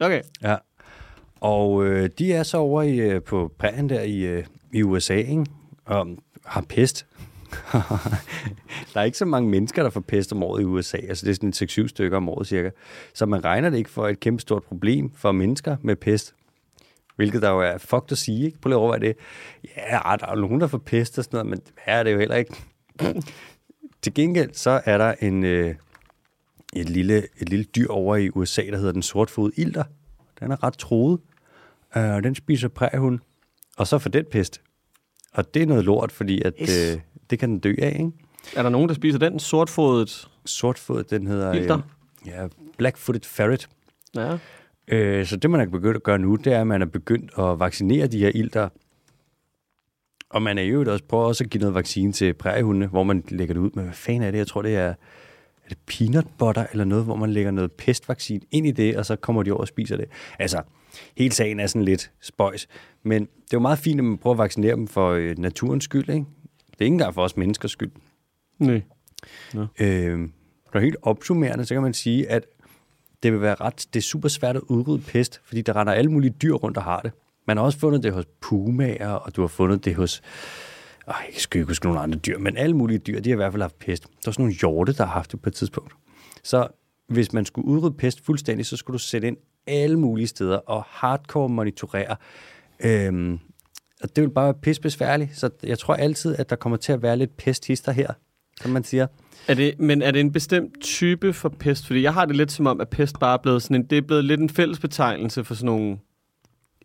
[0.00, 0.22] Okay.
[0.42, 0.56] Ja.
[1.40, 5.14] Og øh, de er så over i, øh, på prægen der i, øh, i USA,
[5.14, 5.46] ikke?
[5.84, 6.06] Og
[6.44, 7.06] har pest.
[8.94, 10.96] der er ikke så mange mennesker, der får pest om året i USA.
[10.96, 12.70] Altså det er sådan 6-7 stykker om året cirka.
[13.14, 16.34] Så man regner det ikke for et kæmpe stort problem for mennesker med pest.
[17.18, 18.58] Hvilket der jo er fucked at sige, ikke?
[18.60, 19.16] Prøv lige at overveje det.
[19.76, 22.12] Ja, der er jo nogen, der får pest og sådan noget, men hvad er det
[22.12, 22.54] jo heller ikke.
[24.02, 25.74] Til gengæld så er der en, øh,
[26.76, 29.84] et, lille, et lille dyr over i USA, der hedder den sortfod ilter.
[30.40, 31.20] Den er ret troet,
[31.96, 33.18] øh, og den spiser præhund.
[33.76, 34.60] Og så får den pest.
[35.32, 36.92] Og det er noget lort, fordi at, Yes.
[36.94, 37.00] øh,
[37.30, 38.10] det kan den dø af, ikke?
[38.56, 40.28] Er der nogen, der spiser den sortfodet?
[40.44, 41.52] Sortfod, den hedder...
[41.52, 41.80] Ilter?
[42.26, 42.46] ja,
[42.82, 43.68] Black-footed ferret.
[44.14, 44.38] Ja.
[44.88, 47.30] Øh, så det, man er begyndt at gøre nu, det er, at man er begyndt
[47.38, 48.68] at vaccinere de her ilter.
[50.30, 53.24] Og man er jo også prøver også at give noget vaccine til prægehunde, hvor man
[53.28, 54.38] lægger det ud med, hvad fanden er det?
[54.38, 54.88] Jeg tror, det er,
[55.64, 59.06] er det peanut butter eller noget, hvor man lægger noget pestvaccin ind i det, og
[59.06, 60.06] så kommer de over og spiser det.
[60.38, 60.62] Altså,
[61.16, 62.68] hele sagen er sådan lidt spøjs.
[63.02, 65.84] Men det er jo meget fint, at man prøver at vaccinere dem for øh, naturens
[65.84, 66.26] skyld, ikke?
[66.70, 67.90] Det er ikke engang for os menneskers skyld.
[68.58, 68.82] Nej.
[69.80, 70.28] Øh,
[70.72, 72.46] og helt opsummerende, så kan man sige, at
[73.22, 76.10] det vil være ret, det er super svært at udrydde pest, fordi der render alle
[76.10, 77.12] mulige dyr rundt og har det.
[77.46, 80.22] Man har også fundet det hos pumaer, og du har fundet det hos,
[81.08, 83.36] åh, jeg skal ikke huske nogle andre dyr, men alle mulige dyr, de har i
[83.36, 84.04] hvert fald haft pest.
[84.04, 85.92] Der er sådan nogle hjorte, der har haft det på et tidspunkt.
[86.44, 86.68] Så
[87.08, 90.82] hvis man skulle udrydde pest fuldstændig, så skulle du sætte ind alle mulige steder og
[90.86, 92.16] hardcore monitorere.
[92.80, 93.38] Øhm,
[94.02, 97.02] og det vil bare være pisbesværligt, så jeg tror altid, at der kommer til at
[97.02, 98.12] være lidt pesthister her,
[98.60, 99.06] som man siger.
[99.48, 101.86] Er det, men er det en bestemt type for pest?
[101.86, 103.98] Fordi jeg har det lidt som om, at pest bare er blevet sådan en, det
[103.98, 105.98] er blevet lidt en fælles betegnelse for sådan nogle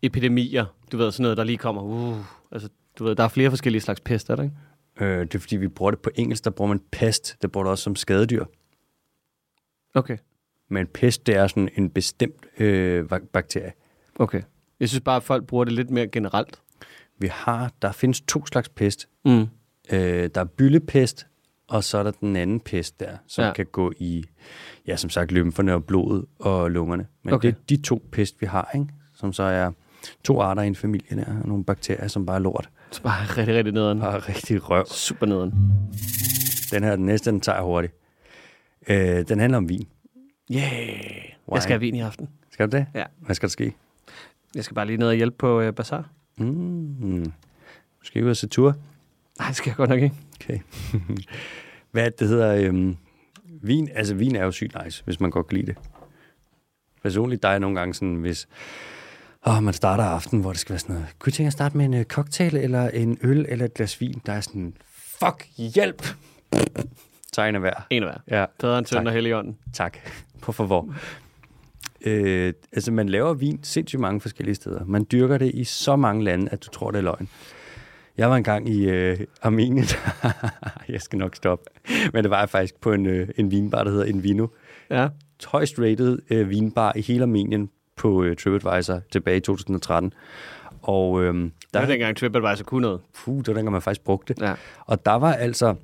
[0.02, 0.64] epidemier.
[0.92, 1.82] Du ved, sådan noget, der lige kommer.
[1.82, 2.16] Uh,
[2.52, 4.54] altså, du ved, der er flere forskellige slags pest, er der ikke?
[5.00, 7.36] Øh, det er fordi, vi bruger det på engelsk, der bruger man pest.
[7.42, 8.44] Det bruger det også som skadedyr.
[9.94, 10.16] Okay.
[10.70, 13.72] Men pest, det er sådan en bestemt øh, bak- bakterie.
[14.16, 14.42] Okay.
[14.80, 16.60] Jeg synes bare, at folk bruger det lidt mere generelt.
[17.18, 19.08] Vi har, der findes to slags pest.
[19.24, 19.46] Mm.
[19.92, 21.26] Øh, der er byllepest,
[21.68, 23.52] og så er der den anden pest der, som Ja.
[23.52, 24.24] kan gå i,
[24.86, 27.06] ja, som sagt, lymferne og blodet og lungerne.
[27.22, 27.48] Men Okay.
[27.48, 28.86] det er de to pest, vi har, ikke?
[29.14, 29.70] Som så er
[30.24, 32.70] to arter i en familie der, og nogle bakterier, som bare er lort.
[32.90, 34.00] Så bare rigtig, rigtig nederen.
[34.00, 34.86] Bare rigtig røv.
[34.86, 35.50] Super nederen.
[36.72, 37.94] Den her, den næste, den tager jeg hurtigt.
[38.88, 39.86] Øh, den handler om vin.
[40.52, 40.64] Yeah.
[41.48, 41.54] Why?
[41.54, 42.28] Jeg skal have vin i aften.
[42.50, 42.86] Skal du det?
[42.94, 43.04] Ja.
[43.18, 43.74] Hvad skal der ske?
[44.54, 46.08] Jeg skal bare lige ned og hjælpe på uh, Bazaar.
[46.36, 47.32] Mm.
[48.02, 48.74] Skal I ud og se tur?
[49.38, 50.14] Nej, det skal jeg godt nok ikke.
[50.44, 50.58] Okay.
[51.92, 52.54] Hvad det, hedder?
[52.68, 52.96] Øhm,
[53.62, 55.76] vin, altså vin er jo sygt nice, hvis man godt kan lide det.
[57.02, 58.48] Personligt, der er nogle gange sådan, hvis
[59.46, 61.76] åh, man starter aften, hvor det skal være sådan noget, kunne I tænke at starte
[61.76, 64.22] med en øh, cocktail, eller en øl, eller et glas vin?
[64.26, 64.74] Der er sådan,
[65.18, 66.06] fuck, hjælp!
[67.32, 67.86] Tegn af hver.
[67.90, 68.38] En af hver.
[68.38, 68.98] Ja, Faderen, Tak.
[68.98, 69.58] søn og helligånden.
[69.72, 69.98] tak.
[70.42, 70.94] På favor.
[72.06, 74.84] Øh, altså, man laver vin sindssygt mange forskellige steder.
[74.84, 77.28] Man dyrker det i så mange lande, at du tror, det er løgn.
[78.18, 79.84] Jeg var engang i øh, Armenien.
[80.88, 81.64] jeg skal nok stoppe.
[82.12, 84.46] Men det var jeg faktisk på en, øh, en vinbar, der hedder Invino.
[84.90, 85.08] Ja.
[85.46, 90.12] Højst rated øh, vinbar i hele Armenien på øh, TripAdvisor tilbage i 2013.
[90.82, 93.00] Og øh, Der der, var dengang TripAdvisor kunne noget.
[93.24, 94.42] puh, det var dengang, man faktisk brugte det.
[94.42, 94.54] Ja.
[94.86, 95.74] Og der var altså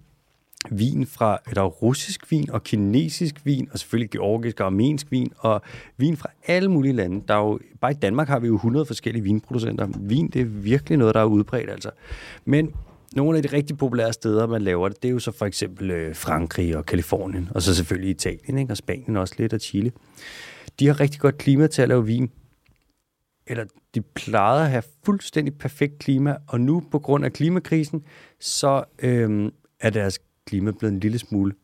[0.71, 5.63] vin fra, eller russisk vin og kinesisk vin, og selvfølgelig georgisk og armensk vin, og
[5.97, 7.23] vin fra alle mulige lande.
[7.29, 9.89] Der er jo, bare i Danmark har vi jo 100 forskellige vinproducenter.
[10.01, 11.91] Vin, det er virkelig noget, der er udbredt, altså.
[12.45, 12.75] Men
[13.17, 15.91] nogle af de rigtig populære steder, man laver det, det er jo så for eksempel
[15.91, 18.73] øh, Frankrig og Kalifornien, og så selvfølgelig Italien, ikke?
[18.73, 19.93] og Spanien også lidt, og Chile.
[20.81, 22.31] De har rigtig godt klima til at lave vin.
[23.47, 28.03] Eller de plejede at have fuldstændig perfekt klima, og nu på grund af klimakrisen,
[28.41, 29.51] så øhm,
[29.81, 30.19] er deres
[30.51, 31.55] klima blevet en lille smule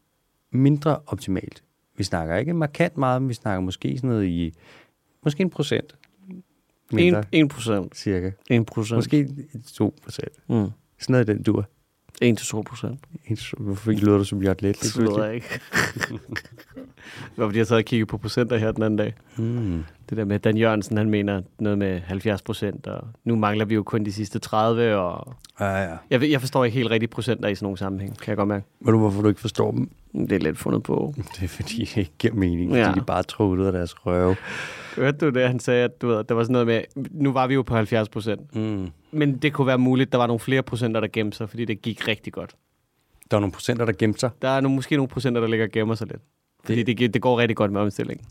[0.51, 1.65] mindre optimalt.
[1.97, 4.55] Vi snakker ikke markant meget, men vi snakker måske sådan noget i,
[5.25, 5.97] måske en procent.
[6.93, 7.97] Mindre, 1 procent.
[7.97, 8.31] cirka.
[8.51, 8.97] 1 procent.
[8.97, 9.29] Måske
[9.67, 10.33] 2 procent.
[10.49, 10.71] Mm.
[10.99, 11.69] Sådan noget i den dur.
[12.23, 13.01] 1 til 2 procent.
[13.59, 14.81] Hvorfor ikke lyder du som Jørgen Let?
[14.83, 15.61] Det ved jeg ikke.
[16.09, 19.15] det var fordi, jeg sad og kiggede på procenter her den anden dag.
[19.37, 19.85] Mm.
[20.11, 23.75] Det der med, Dan Jørgensen, han mener noget med 70 procent, og nu mangler vi
[23.75, 25.97] jo kun de sidste 30, og Ja, ja.
[26.11, 28.67] jeg, jeg forstår ikke helt rigtigt procenter i sådan nogle sammenhæng, kan jeg godt mærke.
[28.81, 29.91] Ved du, hvorfor du ikke forstår dem?
[30.13, 31.15] Det er lidt fundet på.
[31.37, 32.71] Det er fordi, det ikke giver mening.
[32.71, 32.93] Fordi Ja.
[32.93, 34.37] de bare tror ud af deres røve.
[34.97, 37.47] Hørte du det, han sagde, at du ved, der var sådan noget med, nu var
[37.47, 38.89] vi jo på 70 procent, Mm.
[39.11, 41.83] men det kunne være muligt, der var nogle flere procenter, der gemte sig, fordi det
[41.83, 42.55] gik rigtig godt.
[43.31, 44.31] Der er nogle procenter, der gemte sig.
[44.43, 46.23] Der er nogle, måske nogle procenter, der ligger og gemmer sig lidt.
[46.65, 48.27] Fordi det, det, det går rigtig godt med omstillingen.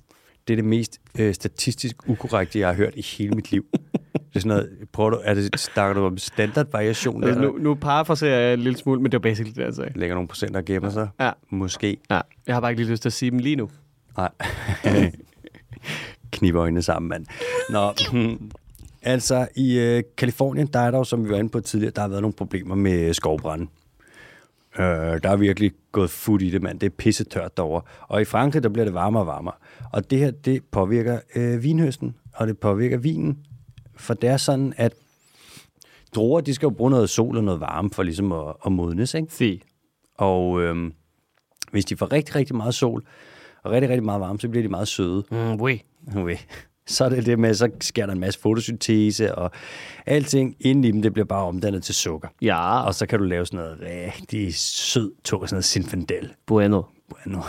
[0.48, 3.66] Det er det mest øh, statistisk ukorrekte, jeg har hørt i hele mit liv.
[4.14, 7.24] det er sådan noget, prøver du, er det, snakker du om standardvariation?
[7.24, 10.00] Altså, nu, nu parafraserer jeg en lille smule, men det var basically det, jeg sagde.
[10.00, 11.10] Lægger nogle procenter og gemmer sig?
[11.20, 11.32] Ja.
[11.50, 11.98] Måske.
[12.12, 13.70] Ja, jeg har bare ikke lige lyst til at sige dem lige nu.
[14.18, 14.30] Nej.
[16.36, 17.26] Kniber øjnene sammen, mand.
[17.70, 17.94] Nå,
[19.02, 22.02] altså i øh, Kalifornien, der er der jo, som vi var inde på tidligere, der
[22.02, 23.68] har været nogle problemer med skovbrænde.
[24.80, 24.86] Øh,
[25.24, 26.80] der er virkelig gået fod i det, mand.
[26.80, 27.82] Det er pissetørt derovre.
[28.08, 29.54] Og i Frankrig, der bliver det varmere og varmere.
[29.94, 33.38] Og det her, det påvirker øh, vinhøsten, og det påvirker vinen.
[33.98, 34.94] For det er sådan, at
[36.16, 39.14] druer, de skal jo bruge noget sol og noget varme for ligesom at, at modnes,
[39.14, 39.34] ikke?
[39.34, 39.62] Sig.
[40.18, 40.94] Og øhm,
[41.72, 43.04] hvis de får rigtig, rigtig meget sol
[43.64, 45.24] og rigtig, rigtig meget varme, så bliver de meget søde.
[45.32, 45.78] Mm, oui.
[46.16, 46.38] Okay.
[46.88, 49.52] Så er det det med, så sker der en masse fotosyntese, og
[50.06, 52.28] alting inde i dem, det bliver bare omdannet til sukker.
[52.42, 56.34] Ja, Og så kan du lave sådan noget rigtig sød tog, sådan noget Zinfandel.
[56.46, 56.82] bueno.
[57.10, 57.42] Bueno.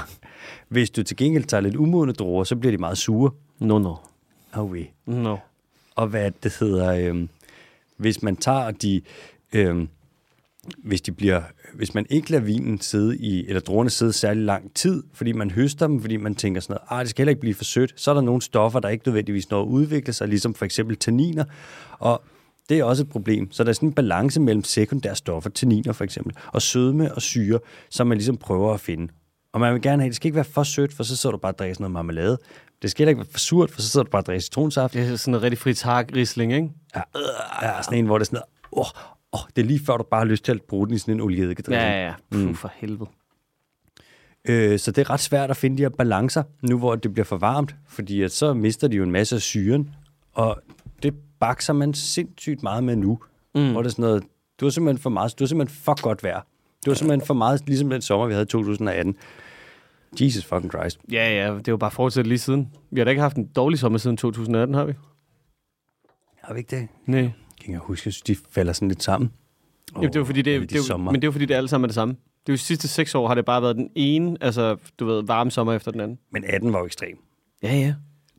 [0.68, 3.30] Hvis du til gengæld tager lidt umodne druer, så bliver de meget sure.
[3.58, 3.94] No, no.
[4.54, 4.84] Oh, oui.
[5.06, 5.36] No.
[5.96, 7.28] og hvad det hedder, øhm,
[7.96, 9.00] hvis man tager de,
[9.52, 9.88] øhm,
[10.78, 11.42] hvis de bliver,
[11.74, 15.50] hvis man ikke lader vinen sidde i, eller druerne sidde særlig lang tid, fordi man
[15.50, 17.92] høster dem, fordi man tænker sådan noget, ah, det skal heller ikke blive for sødt,
[17.96, 20.96] så er der nogle stoffer, der ikke nødvendigvis når at udvikle sig, ligesom for eksempel
[20.96, 21.44] tanniner,
[21.98, 22.22] og
[22.68, 23.52] det er også et problem.
[23.52, 27.22] Så der er sådan en balance mellem sekundære stoffer, tanniner for eksempel, og sødme og
[27.22, 27.58] syre,
[27.90, 29.12] som man ligesom prøver at finde.
[29.52, 31.40] Og man vil gerne have, det skal ikke være for sødt, for så sidder du
[31.40, 32.38] bare og drikker sådan noget marmelade.
[32.82, 34.94] Det skal ikke være for surt, for så sidder du bare og drikker citronsaft.
[34.94, 36.68] Det er sådan en rigtig fritag risling, ikke?
[36.94, 37.00] Ja,
[37.62, 38.40] ja, sådan en, hvor det er sådan
[38.72, 38.88] noget,
[39.36, 40.98] åh, åh, det er lige før, du bare har lyst til at bruge den i
[40.98, 41.62] sådan en olieeddike.
[41.70, 42.14] Ja, ja, ja.
[42.30, 43.10] Puh, for helvede.
[44.48, 47.24] Øh, så det er ret svært at finde de her balancer, nu hvor det bliver
[47.24, 49.90] for varmt, fordi at så mister de jo en masse af syren,
[50.32, 50.60] og
[51.02, 53.18] det bakser man sindssygt meget med nu.
[53.54, 53.72] Mm.
[53.72, 54.24] Hvor det er sådan noget,
[54.60, 56.40] du har simpelthen for meget, du har simpelthen for godt vejr.
[56.86, 59.16] Du har simpelthen for meget, ligesom den sommer, vi havde i 2018.
[60.20, 60.98] Jesus fucking Christ.
[61.12, 62.72] Ja, ja, det jo bare fortsat lige siden.
[62.90, 64.92] Vi har da ikke haft en dårlig sommer siden 2018, har vi?
[66.42, 66.88] Har vi ikke det?
[67.06, 67.30] Nej.
[67.66, 69.30] Jeg kan ikke huske, jeg synes, de falder sådan lidt sammen.
[69.94, 71.32] Oh, Jamen, det er fordi, det, alle det, de det, er men det er jo
[71.32, 72.14] fordi, det alle sammen er det samme.
[72.14, 75.06] Det er jo de sidste seks år, har det bare været den ene, altså, du
[75.06, 76.18] ved, varme sommer efter den anden.
[76.32, 77.18] Men 18 var jo ekstrem.
[77.62, 77.94] Ja, ja.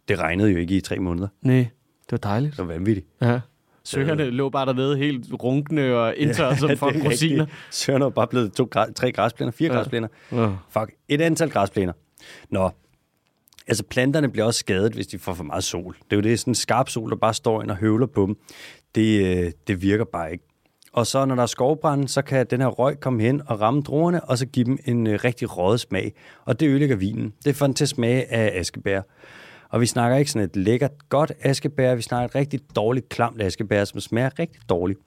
[0.08, 1.28] Det regnede jo ikke i tre måneder.
[1.42, 1.58] Nej,
[2.04, 2.52] det var dejligt.
[2.52, 3.08] Det var vanvittigt.
[3.22, 3.40] Ja.
[3.84, 7.46] Søgerne lå bare dernede helt runkende og indtørret som det er fucking rosiner.
[7.72, 9.74] Søren er bare blevet to, græ- tre græsplæner, fire ja.
[9.74, 9.80] Ja.
[9.80, 10.08] græsplæner.
[10.32, 10.50] Ja.
[10.70, 11.94] Fuck, et antal græsplæner.
[12.50, 12.70] Nå,
[13.68, 15.96] altså planterne bliver også skadet, hvis de får for meget sol.
[16.04, 18.26] Det er jo det, sådan en skarp sol, der bare står ind og høvler på
[18.26, 18.38] dem.
[18.98, 20.44] Det, øh, det virker bare ikke.
[20.94, 23.82] Og så når der er skovbrand, så kan den her røg komme hen og ramme
[23.82, 26.14] druerne, og så give dem en øh, rigtig røget smag.
[26.46, 27.34] Og det ødelægger vinen.
[27.46, 29.02] Det får den til at smage af askebær.
[29.70, 31.96] Og vi snakker ikke sådan et lækkert, godt askebær.
[31.96, 35.00] Vi snakker et rigtig dårligt, klamt askebær, som smager rigtig dårligt.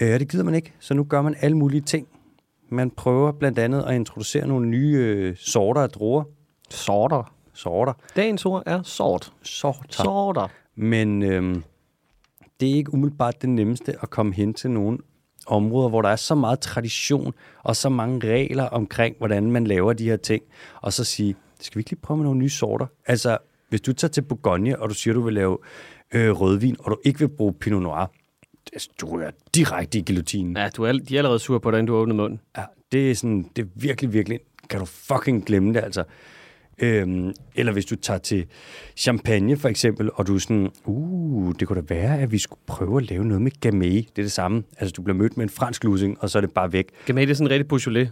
[0.00, 2.08] Øh, og det gider man ikke, så nu gør man alle mulige ting.
[2.68, 6.24] Man prøver blandt andet at introducere nogle nye øh, sorter af druer.
[6.70, 7.34] Sorter.
[7.52, 7.92] Sorter.
[8.16, 9.32] Dagens ord er sort.
[9.42, 10.02] Sorter.
[10.02, 10.48] Sorter.
[10.76, 11.62] Men øhm,
[12.64, 14.98] det er ikke umiddelbart det nemmeste at komme hen til nogle
[15.46, 19.92] områder, hvor der er så meget tradition og så mange regler omkring, hvordan man laver
[19.92, 20.42] de her ting,
[20.82, 22.86] og så sige, skal vi ikke lige prøve med nogle nye sorter?
[23.06, 23.38] Altså,
[23.68, 25.58] hvis du tager til Bourgogne, og du siger, du vil lave
[26.14, 28.06] øh, rødvin, og du ikke vil bruge Pinot Noir,
[28.72, 30.56] det, du rører direkte i guillotinen.
[30.56, 32.40] Ja, du er, de er allerede sur på inden du åbner munden.
[32.56, 34.40] Ja, det er sådan, det er virkelig, virkelig,
[34.70, 36.04] kan du fucking glemme det, altså.
[36.78, 38.46] Øhm, eller hvis du tager til
[38.96, 42.60] Champagne for eksempel, og du er sådan, uh, det kunne da være, at vi skulle
[42.66, 43.96] prøve at lave noget med Gamay.
[43.96, 44.62] Det er det samme.
[44.78, 46.88] Altså, du bliver mødt med en fransk lusing, og så er det bare væk.
[47.06, 48.10] Gamay, det er sådan en rigtig Beaujolais.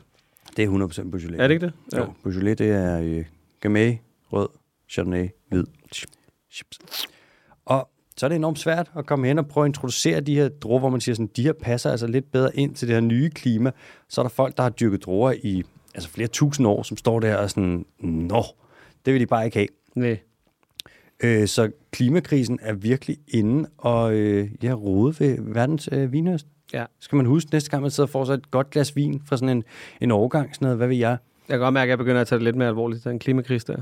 [0.57, 1.41] Det er 100% Beaujolais.
[1.41, 1.99] Er det ikke det?
[1.99, 3.25] Jo, Beaujolais, det er øh,
[3.61, 3.95] Gamay,
[4.33, 4.49] rød,
[4.91, 5.65] Chardonnay, hvid.
[6.51, 6.79] Chips.
[7.65, 10.49] Og så er det enormt svært at komme hen og prøve at introducere de her
[10.49, 13.01] druer, hvor man siger sådan, de her passer altså lidt bedre ind til det her
[13.01, 13.71] nye klima.
[14.09, 15.63] Så er der folk, der har dyrket druer i
[15.95, 18.43] altså flere tusind år, som står der og sådan, nå,
[19.07, 19.69] det vil de bare ikke have.
[19.95, 20.19] Nej.
[21.23, 26.47] Øh, så klimakrisen er virkelig inde og øh, ja, rode ved verdens øh, vinhøst.
[26.73, 26.85] Ja.
[26.99, 29.37] Skal man huske, næste gang man sidder og får sig et godt glas vin fra
[29.37, 29.65] sådan en,
[30.01, 31.17] en overgang, sådan noget, hvad ved jeg?
[31.49, 33.65] Jeg kan godt mærke, at jeg begynder at tage det lidt mere alvorligt, den klimakris
[33.65, 33.77] der.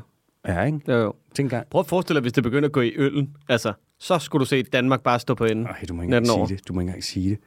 [0.49, 0.81] Ja, ikke?
[0.89, 1.15] Jo, jo.
[1.35, 1.67] Tænk engang.
[1.71, 3.37] Prøv at forestille dig, hvis det begynder at gå i øllen.
[3.49, 5.65] Altså, så skulle du se Danmark bare stå på enden.
[5.65, 6.69] Nej, du må ikke engang sige det.
[6.69, 7.39] Du må ikke engang sige det.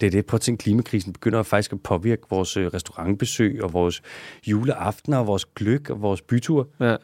[0.00, 0.26] Det er det.
[0.26, 4.02] Prøv at tænke, klimakrisen begynder faktisk at påvirke vores øh, restaurantbesøg og vores
[4.46, 6.68] juleaftener og vores gløk og vores bytur.
[6.80, 6.96] Ja,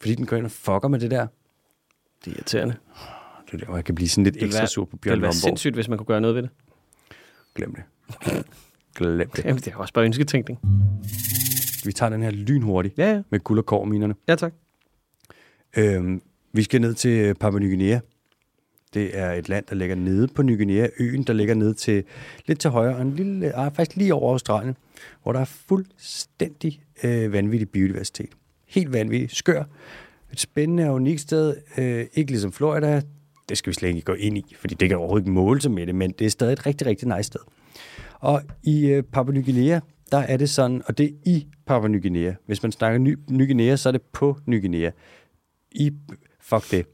[0.00, 1.26] Fordi den går ind og fucker med det der.
[2.24, 2.74] det er irriterende.
[3.46, 5.00] Det er der, hvor jeg kan blive sådan lidt Det ekstra være- sur på Det
[5.00, 6.50] Bjørn ville være sindssygt, hvis man kunne gøre noget ved det.
[7.54, 7.82] Glem det.
[8.94, 9.44] Glem det.
[9.44, 10.58] Jamen, det er også bare ønsketænkning.
[11.84, 13.22] Vi tager den her lynhurtigt Ja, ja.
[13.30, 14.14] med guld og kårminerne.
[14.28, 14.52] Ja, tak.
[15.76, 16.22] Øhm,
[16.52, 17.98] vi skal ned til øh, Papua Ny Guinea.
[18.96, 20.88] Det er et land, der ligger nede på Ny Guinea.
[21.00, 22.04] Øen, der ligger ned til
[22.46, 24.76] lidt til højre, og en lille, ah, faktisk lige over Australien,
[25.22, 28.28] hvor der er fuldstændig øh, vanvittig biodiversitet.
[28.66, 29.30] Helt vanvittig.
[29.30, 29.64] Skør.
[30.32, 31.54] Et spændende og unikt sted.
[31.78, 33.02] Øh, ikke ligesom Florida.
[33.48, 35.70] Det skal vi slet ikke gå ind i, fordi det kan overhovedet ikke måle sig
[35.70, 37.40] med det, men det er stadig et rigtig, rigtig nice sted.
[38.20, 39.80] Og i øh, Papua Ny Guinea,
[40.12, 42.32] der er det sådan, og det er i Papua Ny Guinea.
[42.46, 44.90] Hvis man snakker Ny, Ny Guinea, så er det på Ny Guinea.
[45.72, 45.92] I,
[46.40, 46.86] fuck det.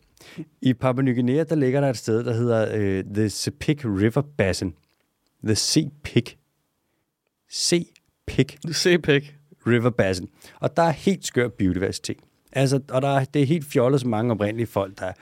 [0.63, 4.23] I Papua Ny Guinea, der ligger der et sted, der hedder øh, The Sepik River
[4.37, 4.75] Basin.
[5.45, 6.39] The Sepik.
[7.51, 9.37] Sepik Se pæk.
[9.67, 10.29] River Basin.
[10.61, 12.17] Og der er helt skør biodiversitet.
[12.53, 15.13] Altså, og der er, det er helt fjollet, så mange oprindelige folk, der er.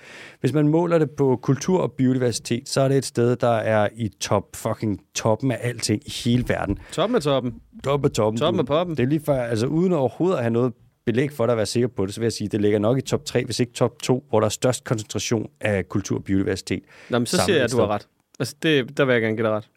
[0.41, 3.89] Hvis man måler det på kultur og biodiversitet, så er det et sted, der er
[3.97, 6.79] i top, fucking toppen af alting i hele verden.
[6.93, 7.55] Toppen af toppen.
[7.85, 8.41] Top af toppen.
[8.41, 8.97] Toppen af poppen.
[8.97, 10.73] Det er lige før, altså uden overhovedet at have noget
[11.05, 12.79] belæg for dig at være sikker på det, så vil jeg sige, at det ligger
[12.79, 16.17] nok i top 3, hvis ikke top 2, hvor der er størst koncentration af kultur
[16.17, 16.83] og biodiversitet.
[17.11, 18.09] Nå, men så siger jeg, at du har ret.
[18.39, 19.69] Altså, det, der vil jeg gerne give dig ret.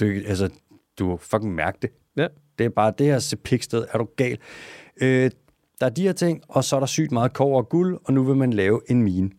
[0.00, 0.50] Du, altså,
[0.98, 1.90] du fucking mærke det.
[2.16, 2.26] Ja.
[2.58, 4.38] Det er bare det her sepiksted, er du gal.
[5.02, 5.30] Øh,
[5.80, 8.12] der er de her ting, og så er der sygt meget kov og guld, og
[8.12, 9.30] nu vil man lave en mine.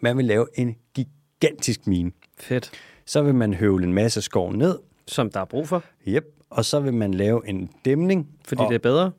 [0.00, 2.12] Man vil lave en gigantisk mine.
[2.38, 2.70] Fedt.
[3.06, 6.64] Så vil man høvle en masse skov ned, Som der er brug for, yep, og
[6.64, 8.28] så vil man lave en dæmning.
[8.44, 9.12] fordi og det er bedre.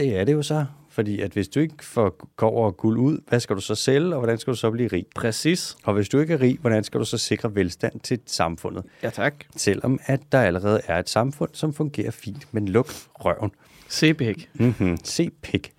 [0.00, 0.64] Det er det jo så.
[0.88, 4.14] Fordi at hvis du ikke får kov og guld ud, hvad skal du så sælge,
[4.14, 5.06] og hvordan skal du så blive rig?
[5.16, 5.76] Præcis.
[5.84, 8.84] Og hvis du ikke er rig, hvordan skal du så sikre velstand til samfundet?
[9.02, 9.34] Ja, tak.
[9.56, 13.50] Selvom at der allerede er et samfund, som fungerer fint, men luk røven.
[13.88, 14.50] Sebæk.
[14.54, 14.96] Mm-hmm.
[15.04, 15.72] Se pik.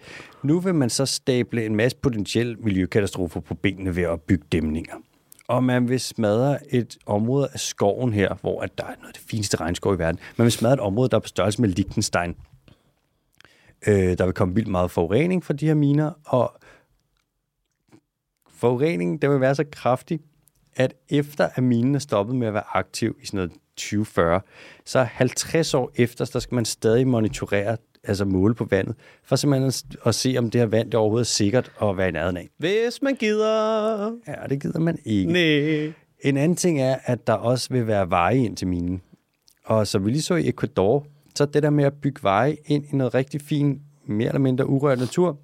[0.44, 4.96] Nu vil man så stable en masse potentielle miljøkatastrofer på benene ved at bygge dæmninger.
[5.48, 9.14] Og man vil smadre et område af skoven her, hvor at der er noget af
[9.14, 10.20] det fineste regnskov i verden.
[10.38, 12.36] Man vil smadre et område, der er på størrelse med Liechtenstein.
[13.88, 16.54] Øh, der vil komme vildt meget forurening fra de her miner, og
[18.50, 20.20] forureningen der vil være så kraftig,
[20.76, 24.42] at efter at minen er stoppet med at være aktiv i sådan noget 2040,
[24.86, 29.68] så 50 år efter, der skal man stadig monitorere, altså måle på vandet, for simpelthen
[29.68, 32.38] at, at se, om det her vand det overhovedet er sikkert at være i nærheden
[32.38, 32.50] af.
[32.58, 34.12] Hvis man gider.
[34.28, 35.32] Ja, det gider man ikke.
[35.32, 35.94] Nej.
[36.20, 39.02] En anden ting er, at der også vil være veje ind til minen.
[39.66, 41.06] Og så vi lige så i Ecuador,
[41.36, 44.68] så det der med at bygge veje ind i noget rigtig fin, mere eller mindre
[44.68, 45.38] urørt natur,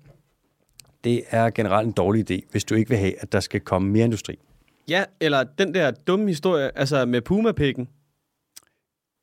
[1.03, 3.89] det er generelt en dårlig idé, hvis du ikke vil have, at der skal komme
[3.91, 4.39] mere industri.
[4.89, 7.88] Ja, eller den der dumme historie, altså med Puma-pikken.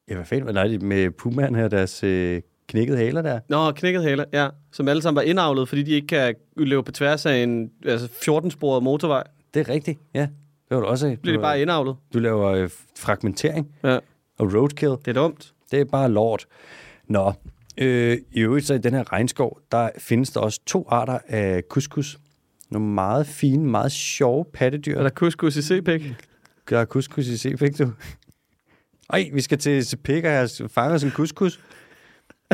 [0.09, 3.41] Ja, hvad fanden var det med Pumaen her, deres øh, knækkede haler der?
[3.49, 4.49] Nå, knækket haler, ja.
[4.73, 8.07] Som alle sammen var indavlet, fordi de ikke kan løbe på tværs af en altså
[8.07, 9.25] 14-sporet motorvej.
[9.55, 10.21] Det er rigtigt, ja.
[10.69, 11.17] Det var du også.
[11.23, 11.97] Bliver de bare indavlet.
[12.15, 13.99] du laver øh, fragmentering Ja,
[14.39, 14.91] og roadkill.
[14.91, 15.54] det er dumt.
[15.75, 16.47] Det er bare lort.
[17.09, 17.33] Nå,
[17.79, 21.63] øh, i øvrigt så i den her regnskov, der findes der også to arter af
[21.69, 22.19] couscous.
[22.71, 24.99] Nogle meget fine, meget sjove pattedyr.
[24.99, 26.15] Er der couscous i Sebæk?
[26.71, 27.91] Der er couscous i Sepik, du.
[29.11, 31.61] Ej, vi skal til Sepik og have fanget som couscous.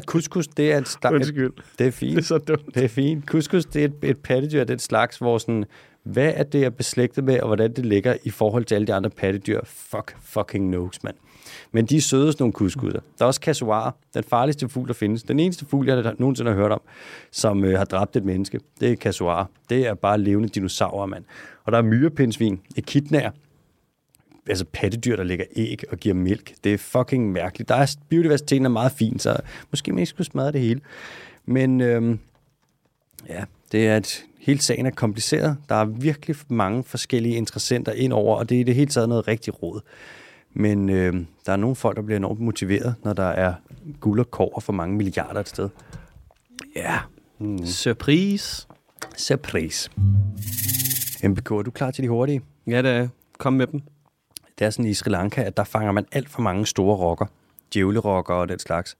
[0.07, 1.15] Couscous, det er et slags...
[1.15, 1.51] Undskyld.
[1.53, 2.25] Det er Det er fint.
[2.25, 2.75] så dumt.
[2.75, 3.25] Det er fint.
[3.25, 5.65] Couscous, det er et, et pattedyr af den slags, hvor sådan,
[6.03, 8.95] hvad er det er beslægtet med, og hvordan det ligger i forhold til alle de
[8.95, 9.61] andre pattedyr?
[9.65, 11.17] Fuck fucking knows, mand.
[11.73, 13.01] Men de er søde, sådan nogle couscouser.
[13.19, 15.23] Der er også kasuarer, den farligste fugl, der findes.
[15.23, 16.81] Den eneste fugl, jeg nogensinde har hørt om,
[17.31, 19.45] som øh, har dræbt et menneske, det er kasuarer.
[19.71, 21.25] Det er bare levende dinosaurer, mand.
[21.65, 23.31] Og der er myrepindsvin, kitnær
[24.49, 26.55] altså pattedyr, der lægger æg og giver mælk.
[26.65, 27.69] Det er fucking mærkeligt.
[27.69, 29.37] Der er, biodiversiteten er meget fin, så
[29.71, 30.81] måske man ikke skulle smadre det hele.
[31.47, 32.19] Men øhm,
[33.29, 35.57] ja, det er et, hele sagen er kompliceret.
[35.69, 39.09] Der er virkelig mange forskellige interessenter ind over, og det er i det hele taget
[39.09, 39.81] noget rigtig råd.
[40.53, 43.55] Men øhm, der er nogle folk, der bliver enormt motiveret, når der er
[44.01, 45.69] guld og kår for mange milliarder et sted.
[46.77, 46.99] Ja,
[47.43, 47.67] Mm.
[47.67, 48.67] Surprise.
[49.17, 49.91] surprise.
[51.25, 52.41] MBK, er du klar til de hurtige?
[52.67, 53.09] Ja, det er.
[53.39, 53.83] Kom med dem.
[54.59, 57.27] Det er sådan i Sri Lanka, at der fanger man alt for mange store rokker.
[57.75, 58.97] Djævlerokker og den slags.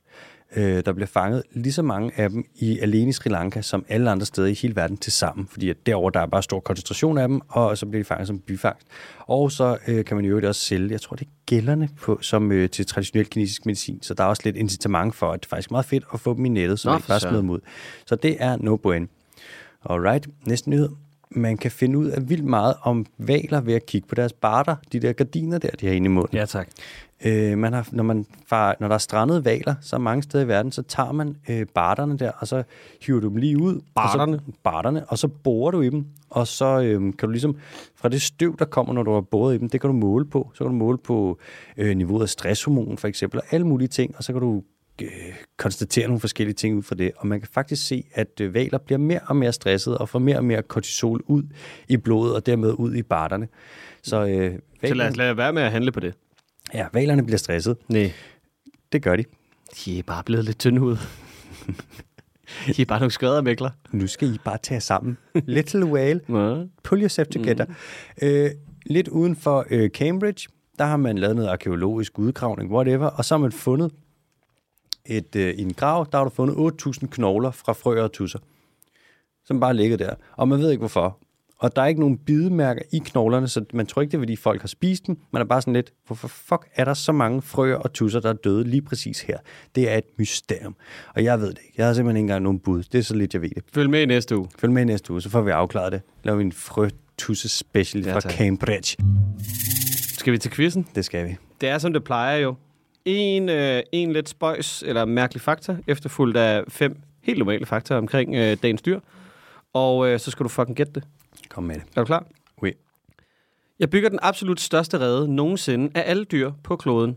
[0.57, 3.85] Øh, der bliver fanget lige så mange af dem i alene i Sri Lanka, som
[3.89, 5.47] alle andre steder i hele verden til sammen.
[5.51, 8.27] Fordi at derovre der er bare stor koncentration af dem, og så bliver de fanget
[8.27, 8.87] som byfangst.
[9.19, 12.53] Og så øh, kan man jo også sælge, jeg tror det er gælderne på, som
[12.53, 14.03] øh, til traditionel kinesisk medicin.
[14.03, 16.35] Så der er også lidt incitament for, at det er faktisk meget fedt at få
[16.35, 17.61] dem i nettet, så Nå, man ikke bare smider dem ud.
[18.07, 19.07] Så det er no bueno.
[19.91, 20.89] Alright, næste nyhed.
[21.31, 24.77] Man kan finde ud af vildt meget om valer ved at kigge på deres barter,
[24.93, 26.37] de der gardiner der, de har inde i munden.
[26.37, 26.69] Ja, tak.
[27.25, 30.49] Øh, man har, når, man far, når der er strandet valer, så mange steder i
[30.49, 32.63] verden, så tager man øh, barterne der, og så
[33.03, 33.81] hiver du dem lige ud.
[33.95, 34.37] Barterne?
[34.37, 37.57] Og så, barterne, og så borer du i dem, og så øh, kan du ligesom,
[37.97, 40.27] fra det støv, der kommer, når du har boret i dem, det kan du måle
[40.27, 40.51] på.
[40.55, 41.39] Så kan du måle på
[41.77, 44.63] øh, niveauet af stresshormon, for eksempel, og alle mulige ting, og så kan du
[45.03, 45.09] øh,
[45.57, 47.13] konstatere nogle forskellige ting ud fra det.
[47.17, 50.19] Og man kan faktisk se, at øh, valer bliver mere og mere stresset, og får
[50.19, 51.43] mere og mere kortisol ud
[51.89, 53.49] i blodet, og dermed ud i barterne.
[54.03, 54.59] Så, øh,
[54.89, 56.15] Så lad os lade være med at handle på det.
[56.75, 57.77] Ja, valerne bliver stresset.
[57.89, 58.13] Nej.
[58.93, 59.25] Det gør de.
[59.85, 60.99] De er bare blevet lidt tyndhudet.
[62.77, 63.71] De er bare nogle skvadermækler.
[63.93, 65.19] Nu skal I bare tage sammen.
[65.35, 66.21] Little whale,
[66.85, 67.65] pull yourself together.
[67.67, 67.75] Mm.
[68.23, 68.51] Øh,
[68.87, 70.49] lidt uden for øh, Cambridge,
[70.79, 73.93] der har man lavet noget arkeologisk udgravning, whatever, og så har man fundet
[75.07, 78.39] et, øh, en grav, der har du fundet 8.000 knogler fra frøer og tusser,
[79.45, 80.15] som bare ligger der.
[80.37, 81.19] Og man ved ikke hvorfor.
[81.61, 84.37] Og der er ikke nogen bidemærker i knoglerne, så man tror ikke, det er, fordi
[84.37, 85.19] folk har spist dem.
[85.33, 88.29] Man er bare sådan lidt, hvorfor fuck er der så mange frøer og tusser, der
[88.29, 89.39] er døde lige præcis her?
[89.75, 90.77] Det er et mysterium.
[91.15, 91.75] Og jeg ved det ikke.
[91.77, 92.83] Jeg har simpelthen ikke engang nogen bud.
[92.83, 93.63] Det er så lidt, jeg ved det.
[93.75, 94.49] Følg med i næste uge.
[94.59, 96.03] Følg med i næste uge, så får vi afklaret det.
[96.23, 98.21] Laver vi en frøtusse special Ja, fra.
[98.21, 98.97] Cambridge.
[100.19, 100.87] Skal vi til quizzen?
[100.95, 101.37] Det skal vi.
[101.61, 102.55] Det er, som det plejer jo.
[103.05, 108.35] En, øh, en lidt spøjs eller mærkelig fakta, efterfulgt af fem helt normale fakta omkring
[108.35, 109.01] øh, dagens dyr.
[109.73, 111.05] Og øh, så skal du fucking gætte det.
[111.51, 111.83] Kom med det.
[111.97, 112.27] Er du klar?
[112.63, 112.73] Oui.
[113.79, 117.17] Jeg bygger den absolut største rede nogensinde af alle dyr på kloden.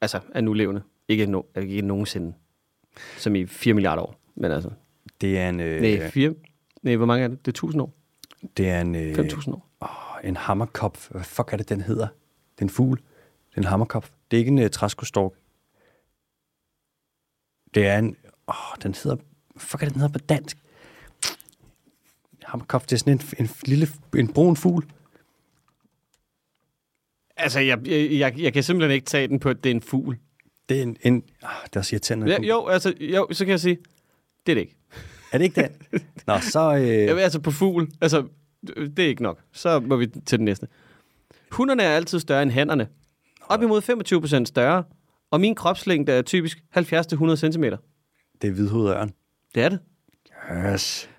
[0.00, 0.82] Altså af nulevende.
[1.08, 2.34] Ikke, no, ikke nogensinde.
[3.16, 4.20] Som i 4 milliarder år.
[4.34, 4.70] Men altså,
[5.20, 6.34] Det er en, øh, nej, 4,
[6.82, 7.38] nej, hvor mange er det?
[7.46, 7.94] Det er 1000 år.
[8.56, 9.68] det er en, øh, 5.000 år.
[9.80, 11.10] åh, en hammerkopf.
[11.10, 12.06] Hvad fuck er det, den hedder?
[12.54, 12.98] Det er en fugl.
[13.50, 14.10] Det er en hammerkopf.
[14.30, 15.32] Det er ikke en uh, træskostork.
[17.74, 18.16] Det er en...
[18.48, 19.16] Åh, den hedder...
[19.16, 20.58] Hvad fuck er det, den hedder på dansk?
[22.48, 23.88] Hammerkopf, det er sådan en, en lille...
[24.16, 24.86] En brun fugl.
[27.36, 30.18] Altså, jeg, jeg, jeg, kan simpelthen ikke tage den på, at det er en fugl.
[30.68, 30.96] Det er en...
[31.02, 32.30] en ah, det er også irriterende.
[32.30, 33.78] Ja, jo, altså, jo, så kan jeg sige,
[34.46, 34.76] Det er det ikke.
[35.32, 36.02] Er det ikke den?
[36.26, 36.74] Nå, så...
[36.74, 36.80] Øh,
[37.16, 37.88] vil altså på fugl.
[38.00, 38.26] Altså,
[38.66, 39.40] det er ikke nok.
[39.52, 40.68] Så må vi til den næste.
[41.50, 42.88] Hunderne er altid større end hannerne.
[43.40, 44.84] Op imod 25 procent større.
[45.30, 46.82] Og min kropslængde er typisk 70-100
[47.36, 47.64] cm.
[48.42, 49.12] det er hvidhovedøren.
[49.54, 49.78] Det er det.
[50.74, 51.10] Yes.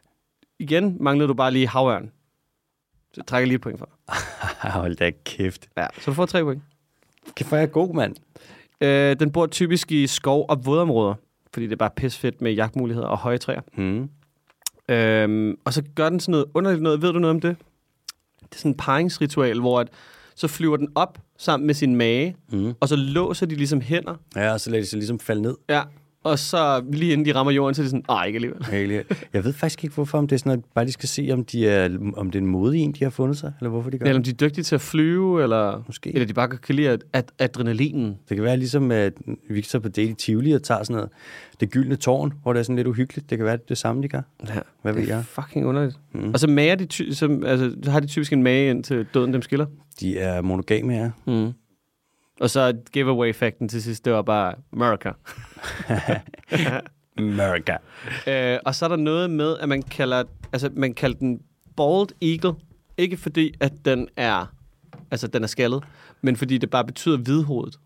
[0.59, 2.11] Igen manglede du bare lige havørn.
[3.13, 3.89] Så trækker jeg lige et point for.
[4.79, 5.69] Hold da kæft.
[5.77, 6.61] Ja, så du får tre point.
[7.35, 8.15] Kæft, hvor er jeg god, mand.
[8.81, 11.13] Øh, den bor typisk i skov- og vådområder,
[11.53, 13.61] fordi det er bare pisfedt med jagtmuligheder og høje træer.
[13.77, 14.09] Mm.
[14.89, 17.01] Øhm, og så gør den sådan noget underligt noget.
[17.01, 17.55] Ved du noget om det?
[18.39, 19.87] Det er sådan en paringsritual, hvor at,
[20.35, 22.73] så flyver den op sammen med sin mage, Mm.
[22.79, 24.15] og så låser de ligesom hænder.
[24.35, 25.55] Ja, og så lader de sig ligesom falde ned.
[25.69, 25.81] Ja.
[26.23, 29.05] Og så lige inden de rammer jorden, så er de sådan, nej, ikke alligevel.
[29.33, 31.45] Jeg ved faktisk ikke, hvorfor, om det er sådan, at bare de skal se, om,
[31.45, 33.97] de er, om det er en modig en, de har fundet sig, eller hvorfor de
[33.97, 34.19] gør Eller det.
[34.19, 36.13] om de er dygtige til at flyve, eller, Måske.
[36.13, 38.17] eller de bare kan lide ad- adrenalinen.
[38.29, 39.13] Det kan være ligesom, at
[39.49, 41.09] vi så på i Tivoli og tager sådan noget,
[41.59, 43.29] det gyldne tårn, hvor det er sådan lidt uhyggeligt.
[43.29, 44.21] Det kan være det, det samme, de gør.
[44.47, 45.25] Ja, Hvad ved det er jeg?
[45.25, 45.97] fucking underligt.
[46.13, 46.31] Mm.
[46.33, 49.07] Og så, mager de ty- så, altså, så har de typisk en mage ind til
[49.13, 49.65] døden dem skiller.
[49.99, 51.11] De er monogame her.
[51.27, 51.51] Mm.
[52.41, 55.11] Og så giveaway-fakten til sidst, det var bare America.
[57.17, 57.77] America.
[58.27, 61.41] Øh, og så er der noget med, at man kalder, altså, man kalder den
[61.77, 62.59] bald eagle.
[62.97, 64.45] Ikke fordi, at den er,
[65.11, 65.83] altså, den er skaldet,
[66.21, 67.79] men fordi det bare betyder hvidhovedet.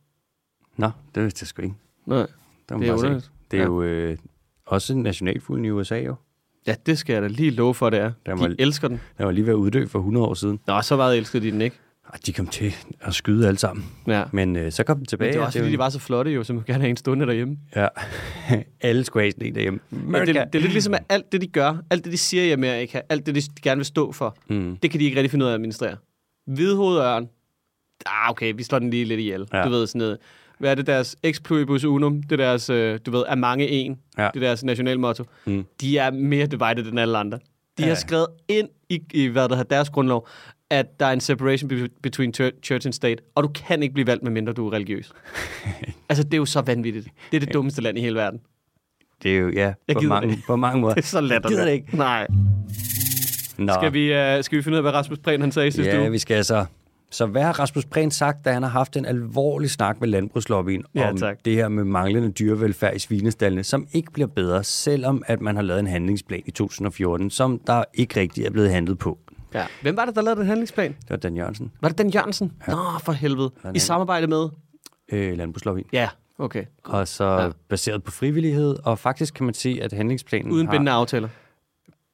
[0.78, 1.76] Nå, det vidste jeg sgu ikke.
[2.05, 2.17] Nej.
[2.69, 3.32] Det, Det er underligt.
[3.51, 3.67] det er Ja.
[3.67, 4.17] jo øh,
[4.65, 6.15] også nationalfuglen i USA, jo.
[6.67, 8.11] Ja, det skal jeg da lige love for, det er.
[8.26, 9.01] Den var- De elsker den.
[9.17, 10.59] Der var lige ved at uddø for 100 år siden.
[10.67, 11.80] Nå, så meget elskede de den ikke.
[12.05, 13.85] Og de kom til at skyde alle sammen.
[14.07, 14.23] Ja.
[14.31, 15.27] Men øh, så kom den tilbage.
[15.27, 16.81] Men det var og også, fordi jo- de var så flotte jo, så man gerne
[16.81, 17.57] have en stående derhjemme.
[17.75, 17.87] Ja.
[18.81, 19.79] alle skulle have sådan en derhjemme.
[19.91, 20.25] America.
[20.25, 22.51] det, det, er lidt ligesom, at alt det, de gør, alt det, de siger i
[22.51, 24.77] Amerika, alt det, de gerne vil stå for, Mm.
[24.77, 25.95] det kan de ikke rigtig finde ud af at administrere.
[26.47, 27.29] Hvidhovedøren,
[28.05, 29.47] ah, okay, vi slår den lige lidt ihjel.
[29.53, 29.63] Ja.
[29.63, 30.17] Du ved, sådan noget.
[30.59, 32.23] Hvad er det deres ex pluribus unum?
[32.23, 33.99] Det er deres, øh, du ved, er mange en.
[34.17, 34.29] Ja.
[34.33, 35.23] Det er deres nationalmotto.
[35.45, 35.65] Mm.
[35.81, 37.39] De er mere divided end alle andre.
[37.78, 37.88] De Ja.
[37.88, 37.93] ja.
[37.93, 40.28] har skrevet ind i, i, hvad der har deres grundlov,
[40.69, 44.07] at der er en separation be- between church, and state, og du kan ikke blive
[44.07, 45.11] valgt, medmindre du er religiøs.
[46.09, 47.07] altså, det er jo så vanvittigt.
[47.32, 48.39] Det er det dummeste land i hele verden.
[49.24, 50.93] Det er jo, ja, Jeg på mange, det på mange måder.
[50.95, 51.47] Det er så latterligt.
[51.59, 51.97] Gider det ikke?
[51.97, 52.28] Nej.
[53.57, 53.74] Nå.
[53.74, 56.01] Skal vi, uh, skal vi finde ud af, hvad Rasmus Prehn han sagde sidste Ja,
[56.01, 56.11] uge?
[56.11, 56.65] vi skal altså...
[57.14, 60.84] Så hvad har Rasmus Prehn sagt, da han har haft en alvorlig snak med landbrugslobbyen
[60.95, 61.38] Ja, om tak.
[61.45, 65.64] det her med manglende dyrevelfærd i svinestallene, som ikke bliver bedre, selvom at man har
[65.64, 69.18] lavet en handlingsplan i 2014, som der ikke rigtig er blevet handlet på.
[69.53, 69.64] Ja.
[69.82, 70.91] Hvem var det, der lavede den handlingsplan?
[71.01, 72.51] Det var Dan Jørgensen, Var det Dan Jørgensen?
[72.68, 72.72] Ja.
[72.72, 73.51] Nå, for helvede.
[73.76, 74.49] I samarbejde med?
[75.11, 75.86] øh, landbrugslobbyen.
[75.93, 76.09] Ja,
[76.39, 76.64] okay.
[76.84, 77.49] Og så Ja.
[77.70, 81.30] baseret på frivillighed, og faktisk kan man se, at handlingsplanen Uden har bindende aftaler.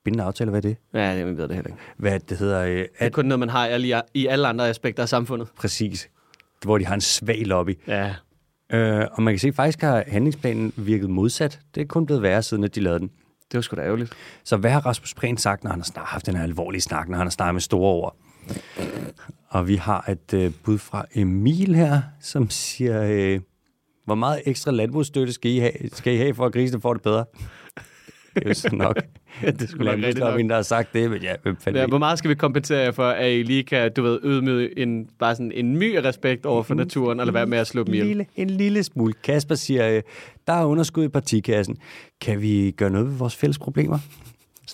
[0.06, 0.52] Bindende aftaler.
[0.52, 0.78] Hvad er det?
[0.93, 1.82] Ja, det ved det heller ikke.
[1.97, 2.62] Hvad det hedder?
[2.66, 5.10] Øh, Det er at, kun noget, man har i alle, i alle andre aspekter af
[5.10, 5.47] samfundet.
[5.58, 6.10] præcis.
[6.64, 7.78] Hvor de har en svag lobby.
[7.88, 8.16] Ja.
[8.74, 11.60] Øh, og man kan se, at faktisk har handlingsplanen virket modsat.
[11.76, 13.08] Det er kun blevet værre, siden at de lavede den.
[13.52, 14.14] Det var sgu da ærgerligt.
[14.43, 17.10] Så hvad har Rasmus Prehn sagt, når han har snart haft den her alvorlige snak,
[17.10, 18.16] når han har snakket med store ord?
[19.50, 23.39] Og vi har et øh, bud fra Emil her, som siger, øh,
[24.06, 27.04] hvor meget ekstra landbrugsstøtte skal I have, skal I have for at grisene får det
[27.04, 27.26] bedre?
[28.36, 28.97] Det er jo så nok
[29.43, 30.39] Ja, det skulle nok rigtigt nok.
[30.39, 32.91] der har sagt det, men ja, hvem fanden Ja, hvor meget skal vi kompensere jer
[32.91, 36.63] for, at I lige kan, du ved, ydmyge en, bare sådan en my respekt over
[36.63, 38.07] for naturen, eller være med at slå dem en ihjel?
[38.07, 39.13] lille, en lille smule.
[39.23, 40.01] Kasper siger, øh,
[40.47, 41.77] der er underskud i partikassen.
[42.21, 43.99] Kan vi gøre noget ved vores fælles problemer?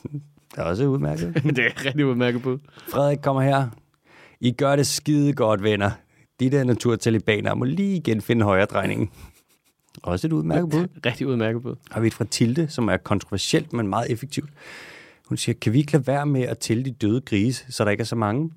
[0.03, 0.22] Det
[0.58, 1.34] er også udmærket.
[1.56, 2.58] det er rigtig udmærket bud.
[2.89, 3.68] Frederik kommer her.
[4.41, 5.91] I gør det skide godt, venner.
[6.39, 9.10] De der naturtalibaner må lige igen finde højre drejningen.
[10.04, 10.88] Også et udmærket bud.
[11.06, 11.76] Rigtig udmærket bud.
[11.91, 14.50] Har vi et fra Tilde, som er kontroversielt, men meget effektivt.
[15.26, 17.91] Hun siger, kan vi ikke lade være med at tælle de døde grise, så der
[17.91, 18.52] ikke er så mange?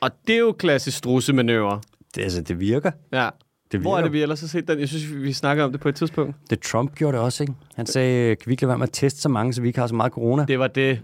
[0.00, 1.80] Og det er jo klassisk strussemanøvre.
[2.14, 2.90] Det, altså, det virker.
[3.12, 3.28] Ja.
[3.72, 4.04] Det Hvor er virker.
[4.08, 4.80] det, vi ellers har set den?
[4.80, 6.36] Jeg synes, vi snakker om det på et tidspunkt.
[6.50, 7.54] Det Trump gjorde det også, ikke?
[7.74, 9.80] Han sagde, kan vi ikke lade være med at teste så mange, så vi ikke
[9.80, 10.44] har så meget corona?
[10.44, 11.00] Det var det.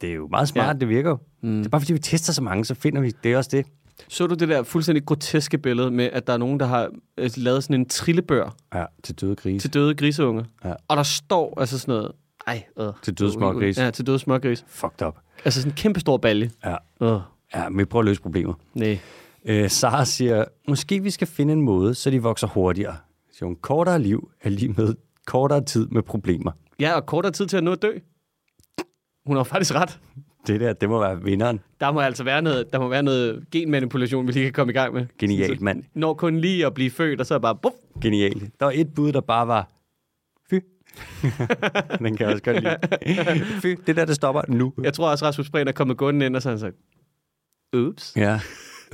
[0.00, 0.72] Det er jo meget smart, ja.
[0.72, 1.18] det virker jo.
[1.42, 1.56] Mm.
[1.58, 3.66] Det er bare fordi, vi tester så mange, så finder vi, det er også det.
[4.08, 7.30] Så du det der fuldstændig groteske billede med, at der er nogen, der har øh,
[7.36, 9.58] lavet sådan en trillebør Ja, til døde grise.
[9.68, 10.44] til døde griseunger?
[10.64, 10.72] Ja.
[10.88, 12.12] Og der står altså sådan noget...
[12.46, 13.82] Ej, øh, Til døde smågrise.
[13.82, 14.64] Ja, til døde smågris.
[14.68, 15.18] Fucked up.
[15.44, 16.50] Altså sådan en kæmpe stor balje.
[16.64, 16.76] Ja.
[17.02, 17.20] Øh,
[17.54, 18.54] Ja, men vi prøver at løse problemer.
[18.74, 18.98] nej.
[19.44, 22.96] Øh, Sara siger, måske vi skal finde en måde, så de vokser hurtigere.
[23.32, 24.94] Så en kortere liv er lige med
[25.26, 26.52] kortere tid med problemer.
[26.80, 27.92] Ja, og kortere tid til at nå at dø.
[29.26, 30.00] Hun har faktisk ret.
[30.46, 31.60] Det der, det må være vinderen.
[31.80, 34.74] Der må altså være noget, der må være noget genmanipulation, vi lige kan komme i
[34.74, 35.06] gang med.
[35.18, 35.84] Genialt, mand.
[35.94, 37.56] Når kun lige at blive født, og så er bare...
[37.56, 38.42] Buff, Genialt.
[38.60, 39.68] Der var et bud, der bare var,
[40.50, 40.54] fy.
[41.98, 42.78] Den kan jeg også godt lide.
[43.60, 44.72] Fy, det der, det stopper nu.
[44.82, 46.76] jeg tror også, Rasmus Prehn er kommet gående ind, og så har han sagt...
[47.76, 48.12] Ups.
[48.16, 48.40] Ja.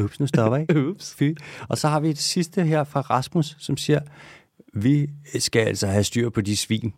[0.01, 0.77] Ups, nu stopper jeg.
[0.89, 1.15] Ups.
[1.15, 1.33] Fy.
[1.69, 4.01] Og så har vi det sidste her fra Rasmus, som siger,
[4.75, 6.95] vi skal altså have styr på de svin.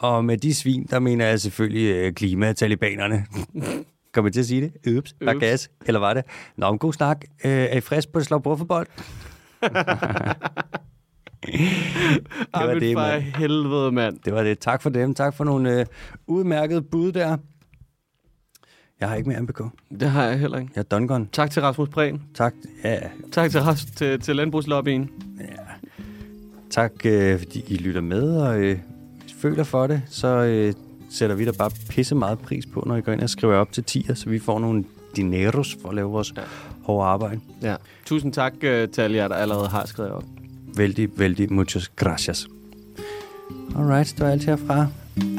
[0.00, 3.26] Og med de svin, der mener jeg selvfølgelig øh, klimatalibanerne.
[4.12, 4.96] Kom jeg til at sige det?
[4.98, 5.70] Ups, der er gas.
[5.86, 6.24] Eller var det?
[6.56, 7.24] Nå, en god snak.
[7.44, 8.86] Øh, er I frisk på at slå bordfodbold?
[11.48, 13.22] det var det, mand.
[13.22, 14.18] helvede, mand.
[14.24, 14.58] Det var det.
[14.58, 15.14] Tak for dem.
[15.14, 15.86] Tak for nogle øh,
[16.26, 17.36] udmærkede bud der.
[19.00, 19.62] Jeg har ikke mere MBK.
[20.00, 20.72] Det har jeg heller ikke.
[20.74, 21.28] Jeg er Dungon.
[21.32, 22.22] Tak til Rasmus Prehn.
[22.34, 22.54] Tak.
[22.84, 22.98] Ja,
[23.32, 25.10] Tak til, Ras- til, til Landbrugslobbyen.
[26.70, 28.78] tak øh, fordi I lytter med og øh,
[29.40, 30.02] føler for det.
[30.08, 30.72] Så øh,
[31.10, 33.72] sætter vi da bare pisse meget pris på, når I går ind og skriver op
[33.72, 34.84] til 10'er, så vi får nogle
[35.16, 36.42] dineros for at lave vores ja.
[36.82, 37.40] Hårde arbejde.
[37.62, 37.76] Ja.
[38.06, 40.24] Tusind tak uh, til alle jer, der allerede har skrevet op.
[40.76, 42.48] Vældig, vældig muchas gracias.
[43.76, 44.86] Alright, det var alt herfra.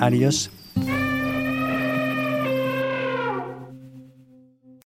[0.02, 0.52] Adios.